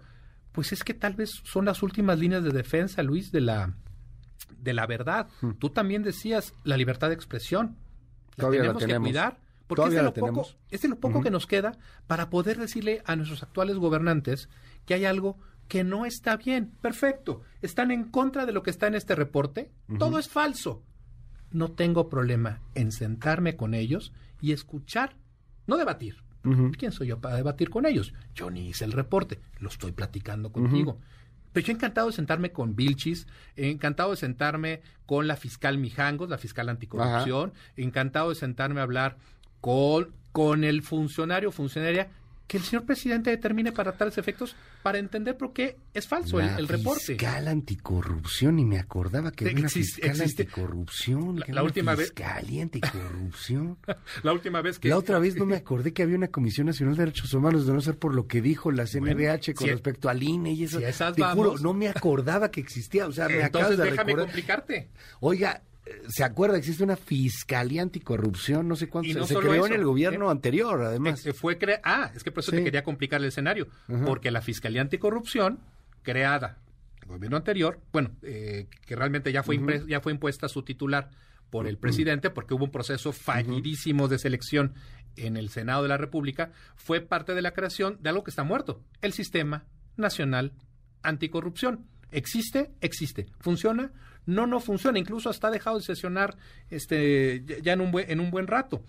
Pues 0.52 0.72
es 0.72 0.82
que 0.82 0.94
tal 0.94 1.14
vez 1.14 1.30
son 1.44 1.66
las 1.66 1.82
últimas 1.82 2.18
líneas 2.18 2.42
de 2.44 2.50
defensa, 2.50 3.02
Luis, 3.02 3.30
de 3.30 3.42
la, 3.42 3.74
de 4.58 4.72
la 4.72 4.86
verdad. 4.86 5.28
Tú 5.58 5.68
también 5.68 6.02
decías 6.02 6.54
la 6.64 6.78
libertad 6.78 7.08
de 7.08 7.14
expresión. 7.14 7.76
La 8.36 8.42
Todavía 8.42 8.60
la 8.60 8.64
tenemos 8.64 8.80
que 8.80 8.86
tenemos. 8.86 9.08
cuidar. 9.08 9.45
Porque 9.66 9.86
es 9.86 9.94
de 9.94 10.02
lo 10.02 10.14
poco, 10.14 10.26
tenemos. 10.26 10.56
es 10.70 10.82
de 10.82 10.88
lo 10.88 11.00
poco 11.00 11.22
que 11.22 11.30
nos 11.30 11.46
queda 11.46 11.72
para 12.06 12.30
poder 12.30 12.58
decirle 12.58 13.02
a 13.04 13.16
nuestros 13.16 13.42
actuales 13.42 13.76
gobernantes 13.76 14.48
que 14.84 14.94
hay 14.94 15.04
algo 15.04 15.38
que 15.68 15.84
no 15.84 16.06
está 16.06 16.36
bien. 16.36 16.72
Perfecto. 16.80 17.42
Están 17.62 17.90
en 17.90 18.04
contra 18.04 18.46
de 18.46 18.52
lo 18.52 18.62
que 18.62 18.70
está 18.70 18.86
en 18.86 18.94
este 18.94 19.14
reporte. 19.14 19.70
Todo 19.98 20.18
es 20.18 20.28
falso. 20.28 20.82
No 21.50 21.72
tengo 21.72 22.08
problema 22.08 22.60
en 22.74 22.92
sentarme 22.92 23.56
con 23.56 23.74
ellos 23.74 24.12
y 24.40 24.52
escuchar, 24.52 25.16
no 25.66 25.76
debatir. 25.76 26.22
¿Quién 26.78 26.92
soy 26.92 27.08
yo 27.08 27.20
para 27.20 27.34
debatir 27.34 27.70
con 27.70 27.86
ellos? 27.86 28.14
Yo 28.34 28.50
ni 28.50 28.68
hice 28.68 28.84
el 28.84 28.92
reporte, 28.92 29.40
lo 29.58 29.68
estoy 29.68 29.90
platicando 29.90 30.52
contigo. 30.52 31.00
Pero 31.52 31.66
yo 31.66 31.72
encantado 31.72 32.08
de 32.08 32.12
sentarme 32.12 32.52
con 32.52 32.76
Vilchis, 32.76 33.26
encantado 33.56 34.10
de 34.10 34.16
sentarme 34.16 34.82
con 35.06 35.26
la 35.26 35.36
fiscal 35.36 35.78
Mijangos, 35.78 36.28
la 36.28 36.38
fiscal 36.38 36.68
anticorrupción, 36.68 37.52
encantado 37.76 38.28
de 38.28 38.34
sentarme 38.34 38.80
a 38.80 38.82
hablar 38.84 39.16
con, 39.60 40.10
con 40.32 40.64
el 40.64 40.82
funcionario 40.82 41.48
o 41.48 41.52
funcionaria 41.52 42.08
que 42.46 42.58
el 42.58 42.62
señor 42.62 42.84
presidente 42.84 43.30
determine 43.30 43.72
para 43.72 43.90
tales 43.96 44.18
efectos 44.18 44.54
para 44.84 44.98
entender 44.98 45.36
por 45.36 45.52
qué 45.52 45.76
es 45.94 46.06
falso 46.06 46.38
el, 46.38 46.46
La 46.46 46.56
el 46.58 46.68
reporte. 46.68 47.00
Fiscal 47.04 47.48
anticorrupción, 47.48 48.60
y 48.60 48.64
me 48.64 48.78
acordaba 48.78 49.32
que 49.32 49.46
había 49.46 49.58
una 49.58 49.66
Existe- 49.68 49.94
fiscal 50.02 50.10
existe- 50.20 50.42
anticorrupción. 50.44 51.42
La- 51.48 51.64
última 51.64 51.96
vez- 51.96 52.10
Fiscalía 52.12 52.62
anticorrupción. 52.62 53.78
La 54.22 54.32
última 54.32 54.62
vez 54.62 54.78
que... 54.78 54.88
La 54.88 54.96
otra 54.96 55.18
vez 55.18 55.34
no 55.34 55.44
me 55.44 55.56
acordé 55.56 55.92
que 55.92 56.04
había 56.04 56.14
una 56.16 56.28
Comisión 56.28 56.68
Nacional 56.68 56.94
de 56.94 57.06
Derechos 57.06 57.34
Humanos, 57.34 57.66
de 57.66 57.72
no 57.72 57.80
ser 57.80 57.98
por 57.98 58.14
lo 58.14 58.28
que 58.28 58.40
dijo 58.40 58.70
la 58.70 58.86
CNDH 58.86 59.54
con 59.54 59.66
si- 59.66 59.72
respecto 59.72 60.08
al 60.08 60.22
INE 60.22 60.52
y 60.52 60.64
eso. 60.64 60.78
si 60.78 60.84
esas 60.84 61.16
Te 61.16 61.24
juro, 61.24 61.58
no 61.58 61.74
me 61.74 61.88
acordaba 61.88 62.52
que 62.52 62.60
existía. 62.60 63.08
O 63.08 63.12
sea, 63.12 63.26
me 63.28 63.42
acabas 63.42 63.70
Entonces 63.72 63.78
de 63.78 63.84
déjame 63.90 64.04
recordar. 64.12 64.26
complicarte. 64.26 64.88
Oiga, 65.18 65.62
¿se 66.08 66.24
acuerda? 66.24 66.56
Existe 66.58 66.82
una 66.82 66.96
Fiscalía 66.96 67.82
Anticorrupción, 67.82 68.66
no 68.68 68.76
sé 68.76 68.88
cuánto. 68.88 69.12
Se- 69.26 69.34
se 69.34 69.40
creó 69.40 69.66
en 69.66 69.72
el 69.72 69.84
gobierno 69.84 70.28
¿eh? 70.28 70.30
anterior, 70.32 70.82
además. 70.82 71.24
Eh, 71.26 71.32
fue 71.32 71.58
ah, 71.84 72.10
es 72.14 72.22
que 72.24 72.30
por 72.32 72.42
eso 72.42 72.50
Sí. 72.50 72.58
te 72.58 72.64
quería 72.64 72.82
complicar 72.84 73.20
el 73.20 73.26
escenario. 73.28 73.68
Porque 74.04 74.30
la 74.30 74.40
Fiscalía 74.40 74.80
Anticorrupción, 74.82 75.60
creada 76.02 76.58
en 77.02 77.02
el 77.04 77.08
gobierno 77.16 77.36
anterior, 77.36 77.80
bueno, 77.92 78.10
eh, 78.22 78.66
que 78.84 78.96
realmente 78.96 79.30
ya 79.32 79.42
fue, 79.42 79.58
ya 79.86 80.00
fue 80.00 80.12
impuesta 80.12 80.48
su 80.48 80.62
titular 80.62 81.10
por 81.50 81.66
el 81.68 81.78
presidente, 81.78 82.30
porque 82.30 82.54
hubo 82.54 82.64
un 82.64 82.72
proceso 82.72 83.12
fallidísimo 83.12 84.08
de 84.08 84.18
selección 84.18 84.74
en 85.14 85.36
el 85.36 85.48
Senado 85.48 85.82
de 85.84 85.88
la 85.88 85.96
República, 85.96 86.50
fue 86.74 87.00
parte 87.00 87.34
de 87.34 87.40
la 87.42 87.52
creación 87.52 87.98
de 88.00 88.08
algo 88.10 88.24
que 88.24 88.30
está 88.30 88.42
muerto, 88.42 88.82
el 89.00 89.12
Sistema 89.12 89.64
Nacional 89.96 90.52
Anticorrupción. 91.02 91.86
¿Existe? 92.10 92.72
Existe. 92.80 93.26
¿Funciona? 93.40 93.92
No, 94.26 94.46
no 94.46 94.60
funciona. 94.60 94.98
Incluso 94.98 95.30
hasta 95.30 95.48
ha 95.48 95.50
dejado 95.50 95.78
de 95.78 95.84
sesionar 95.84 96.36
este, 96.70 97.44
ya- 97.62 97.72
en 97.72 97.80
un 97.80 97.92
buen, 97.92 98.10
en 98.10 98.20
un 98.20 98.30
buen 98.30 98.46
rato. 98.46 98.84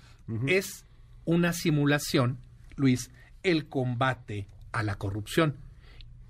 Es 0.47 0.85
una 1.25 1.53
simulación, 1.53 2.39
Luis, 2.75 3.11
el 3.43 3.67
combate 3.69 4.47
a 4.71 4.83
la 4.83 4.95
corrupción. 4.95 5.55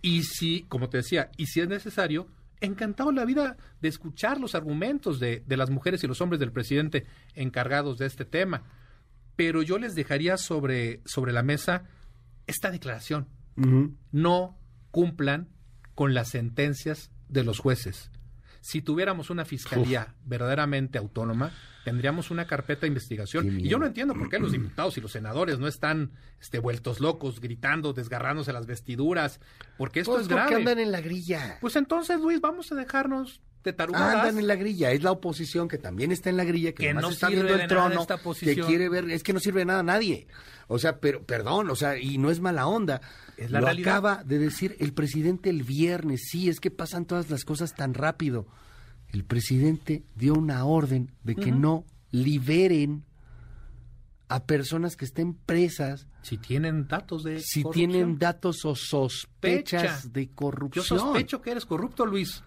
Y 0.01 0.23
si, 0.23 0.63
como 0.69 0.89
te 0.89 0.97
decía, 0.97 1.31
y 1.37 1.47
si 1.47 1.61
es 1.61 1.67
necesario, 1.67 2.27
encantado 2.61 3.11
la 3.11 3.25
vida 3.25 3.57
de 3.81 3.87
escuchar 3.87 4.39
los 4.39 4.55
argumentos 4.55 5.19
de, 5.19 5.43
de 5.47 5.57
las 5.57 5.69
mujeres 5.69 6.03
y 6.03 6.07
los 6.07 6.21
hombres 6.21 6.39
del 6.39 6.51
presidente 6.51 7.05
encargados 7.33 7.97
de 7.97 8.05
este 8.07 8.25
tema. 8.25 8.63
Pero 9.35 9.61
yo 9.61 9.77
les 9.77 9.95
dejaría 9.95 10.37
sobre, 10.37 11.01
sobre 11.05 11.33
la 11.33 11.43
mesa 11.43 11.83
esta 12.45 12.71
declaración. 12.71 13.27
No 14.11 14.57
cumplan 14.91 15.47
con 15.95 16.13
las 16.13 16.29
sentencias 16.29 17.11
de 17.29 17.43
los 17.43 17.59
jueces. 17.59 18.11
Si 18.67 18.81
tuviéramos 18.81 19.29
una 19.29 19.45
fiscalía 19.45 20.13
verdaderamente 20.25 20.97
autónoma, 20.97 21.53
tendríamos 21.85 22.31
una 22.31 22.47
carpeta 22.47 22.81
de 22.81 22.87
investigación. 22.87 23.61
Y 23.61 23.69
yo 23.69 23.79
no 23.79 23.85
entiendo 23.85 24.13
por 24.13 24.29
qué 24.29 24.39
los 24.39 24.51
diputados 24.51 24.97
y 24.97 24.99
los 24.99 25.13
senadores 25.13 25.57
no 25.57 25.69
están 25.69 26.11
este, 26.41 26.59
vueltos 26.59 26.99
locos, 26.99 27.39
gritando, 27.39 27.93
desgarrándose 27.93 28.51
las 28.51 28.65
vestiduras, 28.65 29.39
porque 29.77 30.01
esto 30.01 30.11
Pues 30.11 30.23
es 30.23 30.27
porque 30.27 30.41
grave. 30.41 30.55
andan 30.57 30.79
en 30.79 30.91
la 30.91 30.99
grilla. 30.99 31.59
Pues 31.61 31.77
entonces, 31.77 32.19
Luis, 32.19 32.41
vamos 32.41 32.69
a 32.73 32.75
dejarnos 32.75 33.41
Andan 33.71 34.37
en 34.39 34.47
la 34.47 34.55
grilla, 34.55 34.91
es 34.91 35.03
la 35.03 35.11
oposición 35.11 35.67
que 35.67 35.77
también 35.77 36.11
está 36.11 36.29
en 36.29 36.37
la 36.37 36.43
grilla, 36.43 36.71
que, 36.73 36.87
Que 36.87 36.93
no 36.93 37.09
está 37.09 37.29
viendo 37.29 37.53
el 37.53 37.67
trono, 37.67 38.05
que 38.39 38.55
quiere 38.61 38.89
ver, 38.89 39.09
es 39.09 39.23
que 39.23 39.33
no 39.33 39.39
sirve 39.39 39.61
de 39.61 39.65
nada 39.65 39.79
a 39.79 39.83
nadie. 39.83 40.27
O 40.67 40.79
sea, 40.79 40.99
pero, 40.99 41.23
perdón, 41.23 41.69
o 41.69 41.75
sea, 41.75 41.97
y 41.97 42.17
no 42.17 42.29
es 42.29 42.39
mala 42.41 42.67
onda. 42.67 43.01
Es 43.37 43.51
la 43.51 43.59
Lo 43.61 43.67
realidad. 43.67 43.93
acaba 43.97 44.23
de 44.23 44.37
decir 44.39 44.75
el 44.79 44.93
presidente 44.93 45.49
el 45.49 45.63
viernes, 45.63 46.27
sí, 46.29 46.49
es 46.49 46.59
que 46.59 46.71
pasan 46.71 47.05
todas 47.05 47.29
las 47.29 47.45
cosas 47.45 47.73
tan 47.75 47.93
rápido. 47.93 48.47
El 49.13 49.23
presidente 49.23 50.03
dio 50.15 50.33
una 50.33 50.65
orden 50.65 51.11
de 51.23 51.35
que 51.35 51.51
no 51.53 51.85
liberen 52.11 53.05
a 54.29 54.43
personas 54.45 54.97
que 54.97 55.05
estén 55.05 55.33
presas 55.33 56.07
Si 56.21 56.37
tienen 56.37 56.87
datos 56.89 57.23
de 57.23 57.39
si 57.39 57.61
corrupción. 57.63 57.89
tienen 57.91 58.19
datos 58.19 58.65
o 58.65 58.75
sospechas 58.75 60.01
Sospecha. 60.01 60.09
de 60.13 60.25
Yo 60.27 60.35
corrupción. 60.35 60.83
sospecho 60.85 61.41
que 61.41 61.51
eres 61.51 61.65
corrupto, 61.65 62.05
Luis. 62.05 62.43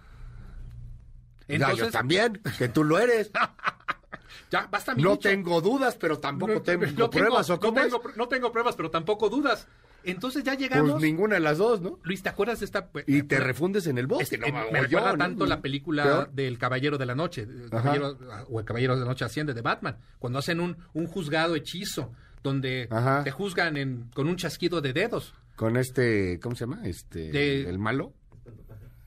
Ya, 1.59 1.73
yo 1.75 1.91
también, 1.91 2.41
que 2.59 2.69
tú 2.69 2.85
lo 2.85 2.99
eres. 2.99 3.31
ya 4.51 4.67
basta 4.71 4.95
mi 4.95 5.03
No 5.03 5.11
dicho. 5.13 5.29
tengo 5.29 5.61
dudas, 5.61 5.97
pero 6.01 6.19
tampoco 6.19 6.55
No- 6.55 6.63
tengo 6.63 6.87
no 6.87 7.11
pruebas 7.11 7.47
tengo, 7.47 7.57
o 7.57 7.61
cómo 7.61 7.79
no, 7.81 7.83
tengo, 7.83 8.03
no 8.17 8.29
tengo 8.29 8.53
pruebas, 8.53 8.75
pero 8.77 8.91
tampoco 8.91 9.29
dudas. 9.29 9.67
Entonces 10.03 10.43
ya 10.45 10.55
llegamos. 10.55 10.93
Pues 10.93 11.03
ninguna 11.03 11.35
de 11.35 11.41
las 11.41 11.59
dos, 11.59 11.83
¿no? 11.83 11.99
Luis, 12.05 12.23
¿te 12.23 12.31
acuerdas 12.31 12.61
de 12.61 12.65
esta? 12.65 12.89
Y 13.07 13.23
te 13.25 13.37
eh, 13.37 13.41
refundes 13.41 13.87
en 13.87 13.99
el 13.99 14.07
bosque. 14.07 14.25
Es 14.25 14.31
que 14.31 14.39
no, 14.39 14.47
me 14.47 14.81
recuerda 14.81 14.89
yo, 14.89 15.13
¿no? 15.13 15.19
tanto 15.19 15.45
la 15.47 15.61
película 15.61 16.03
Peor. 16.05 16.31
del 16.33 16.59
Caballero 16.59 16.97
de 16.97 17.05
la 17.05 17.15
Noche, 17.15 17.43
el 17.43 17.69
Ajá. 17.71 17.83
Caballero- 17.93 18.19
o 18.49 18.61
el 18.61 18.65
Caballero 18.65 18.95
de 18.95 19.01
la 19.03 19.07
Noche 19.07 19.27
Asciende 19.27 19.53
de 19.53 19.61
Batman, 19.61 19.99
cuando 20.19 20.39
hacen 20.39 20.59
un, 20.61 20.79
un 20.95 21.07
juzgado 21.07 21.55
hechizo, 21.55 22.13
donde 22.43 22.89
Ajá. 22.91 23.25
te 23.25 23.31
juzgan 23.31 23.77
en- 23.77 24.09
con 24.15 24.27
un 24.27 24.37
chasquido 24.37 24.81
de 24.81 24.95
dedos. 24.95 25.35
Con 25.55 25.77
este, 25.77 26.41
¿cómo 26.41 26.57
se 26.57 26.61
llama? 26.65 26.81
Este, 26.85 27.31
De- 27.31 27.69
el 27.69 27.79
malo. 27.79 28.15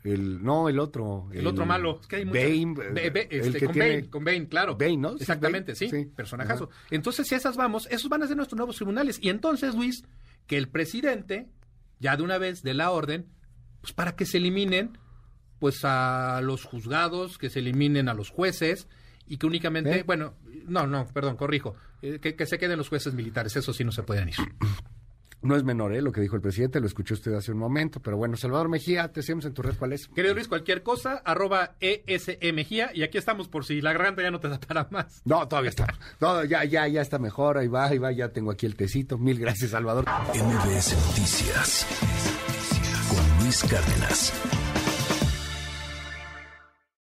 El, 0.04 0.44
no, 0.44 0.68
el 0.68 0.80
otro. 0.80 1.30
El, 1.32 1.48
otro 1.48 1.66
malo. 1.66 2.00
Es 2.02 2.08
que 2.08 2.18
hay 2.18 2.26
Bane, 2.26 2.76
el 3.30 3.39
este, 3.39 3.60
que 3.60 3.66
con, 3.66 3.74
tiene- 3.74 3.89
Bane, 3.96 4.10
con 4.10 4.24
Bane, 4.26 4.48
claro. 4.48 4.76
Bane, 4.76 4.98
¿no? 4.98 5.16
Exactamente, 5.16 5.76
sí. 5.76 5.89
sí. 5.89 6.06
Personajazo. 6.06 6.70
Entonces, 6.92 7.28
si 7.28 7.36
esas 7.36 7.56
vamos, 7.56 7.88
esos 7.89 8.10
van 8.10 8.24
a 8.24 8.28
ser 8.28 8.36
nuestros 8.36 8.58
nuevos 8.58 8.76
tribunales. 8.76 9.18
Y 9.22 9.30
entonces, 9.30 9.76
Luis, 9.76 10.04
que 10.46 10.58
el 10.58 10.68
presidente, 10.68 11.48
ya 12.00 12.18
de 12.18 12.24
una 12.24 12.38
vez, 12.38 12.63
de 12.63 12.74
la 12.74 12.92
orden, 12.92 13.28
pues 13.80 13.94
para 13.94 14.16
que 14.16 14.26
se 14.26 14.38
eliminen, 14.38 14.98
pues 15.60 15.86
a 15.86 16.42
los 16.44 16.66
juzgados, 16.66 17.38
que 17.38 17.50
se 17.50 17.60
eliminen 17.60 18.10
a 18.10 18.13
los 18.13 18.30
jueces 18.30 18.89
y 19.26 19.38
que 19.38 19.46
únicamente, 19.46 20.00
¿Eh? 20.00 20.04
bueno, 20.04 20.34
no, 20.68 20.86
no, 20.86 21.08
perdón, 21.08 21.38
corrijo, 21.38 21.76
eh, 22.02 22.20
que, 22.20 22.36
que 22.36 22.46
se 22.46 22.58
queden 22.58 22.78
los 22.78 22.89
jueces 22.89 23.13
militares, 23.13 23.56
eso 23.56 23.72
sí 23.72 23.86
no 23.86 23.94
se 23.94 24.04
pueden 24.04 24.30
ir. 24.30 24.36
No 25.44 25.56
es 25.56 25.64
menor, 25.64 25.94
¿eh? 25.94 26.02
Lo 26.02 26.12
que 26.12 26.22
dijo 26.22 26.36
el 26.36 26.42
presidente, 26.42 26.80
lo 26.80 26.88
escuchó 26.88 27.14
usted 27.14 27.34
hace 27.34 27.52
un 27.52 27.58
momento. 27.58 28.00
Pero 28.00 28.18
bueno, 28.18 28.38
Salvador 28.38 28.70
Mejía, 28.70 29.12
te 29.12 29.22
seguimos 29.22 29.46
en 29.46 29.54
tu 29.54 29.62
red, 29.62 29.76
¿cuál 29.78 29.94
es? 29.94 30.08
Querido 30.08 30.34
Luis, 30.34 30.48
cualquier 30.48 30.84
cosa, 30.84 31.22
arroba 31.26 31.76
ESMGía, 31.80 32.92
y 32.94 33.04
aquí 33.04 33.18
estamos 33.18 33.48
por 33.48 33.66
si 33.66 33.82
la 33.82 33.94
garganta 33.94 34.22
ya 34.22 34.32
no 34.32 34.40
te 34.40 34.50
da 34.50 34.60
para 34.60 34.88
más. 34.90 35.22
No, 35.26 35.48
todavía 35.48 35.70
está. 35.70 35.88
No, 36.20 36.44
ya, 36.46 36.64
ya, 36.64 36.88
ya 36.88 37.02
está 37.02 37.20
mejor. 37.20 37.58
Ahí 37.58 37.68
va, 37.68 37.86
ahí 37.86 37.98
va, 37.98 38.12
ya 38.12 38.30
tengo 38.30 38.52
aquí 38.52 38.66
el 38.66 38.76
tecito. 38.76 39.18
Mil 39.18 39.40
gracias, 39.40 39.72
Salvador. 39.72 40.06
MBS 40.34 40.96
Noticias 41.08 41.88
con 43.10 43.44
Luis 43.44 43.64
Cárdenas. 43.64 44.62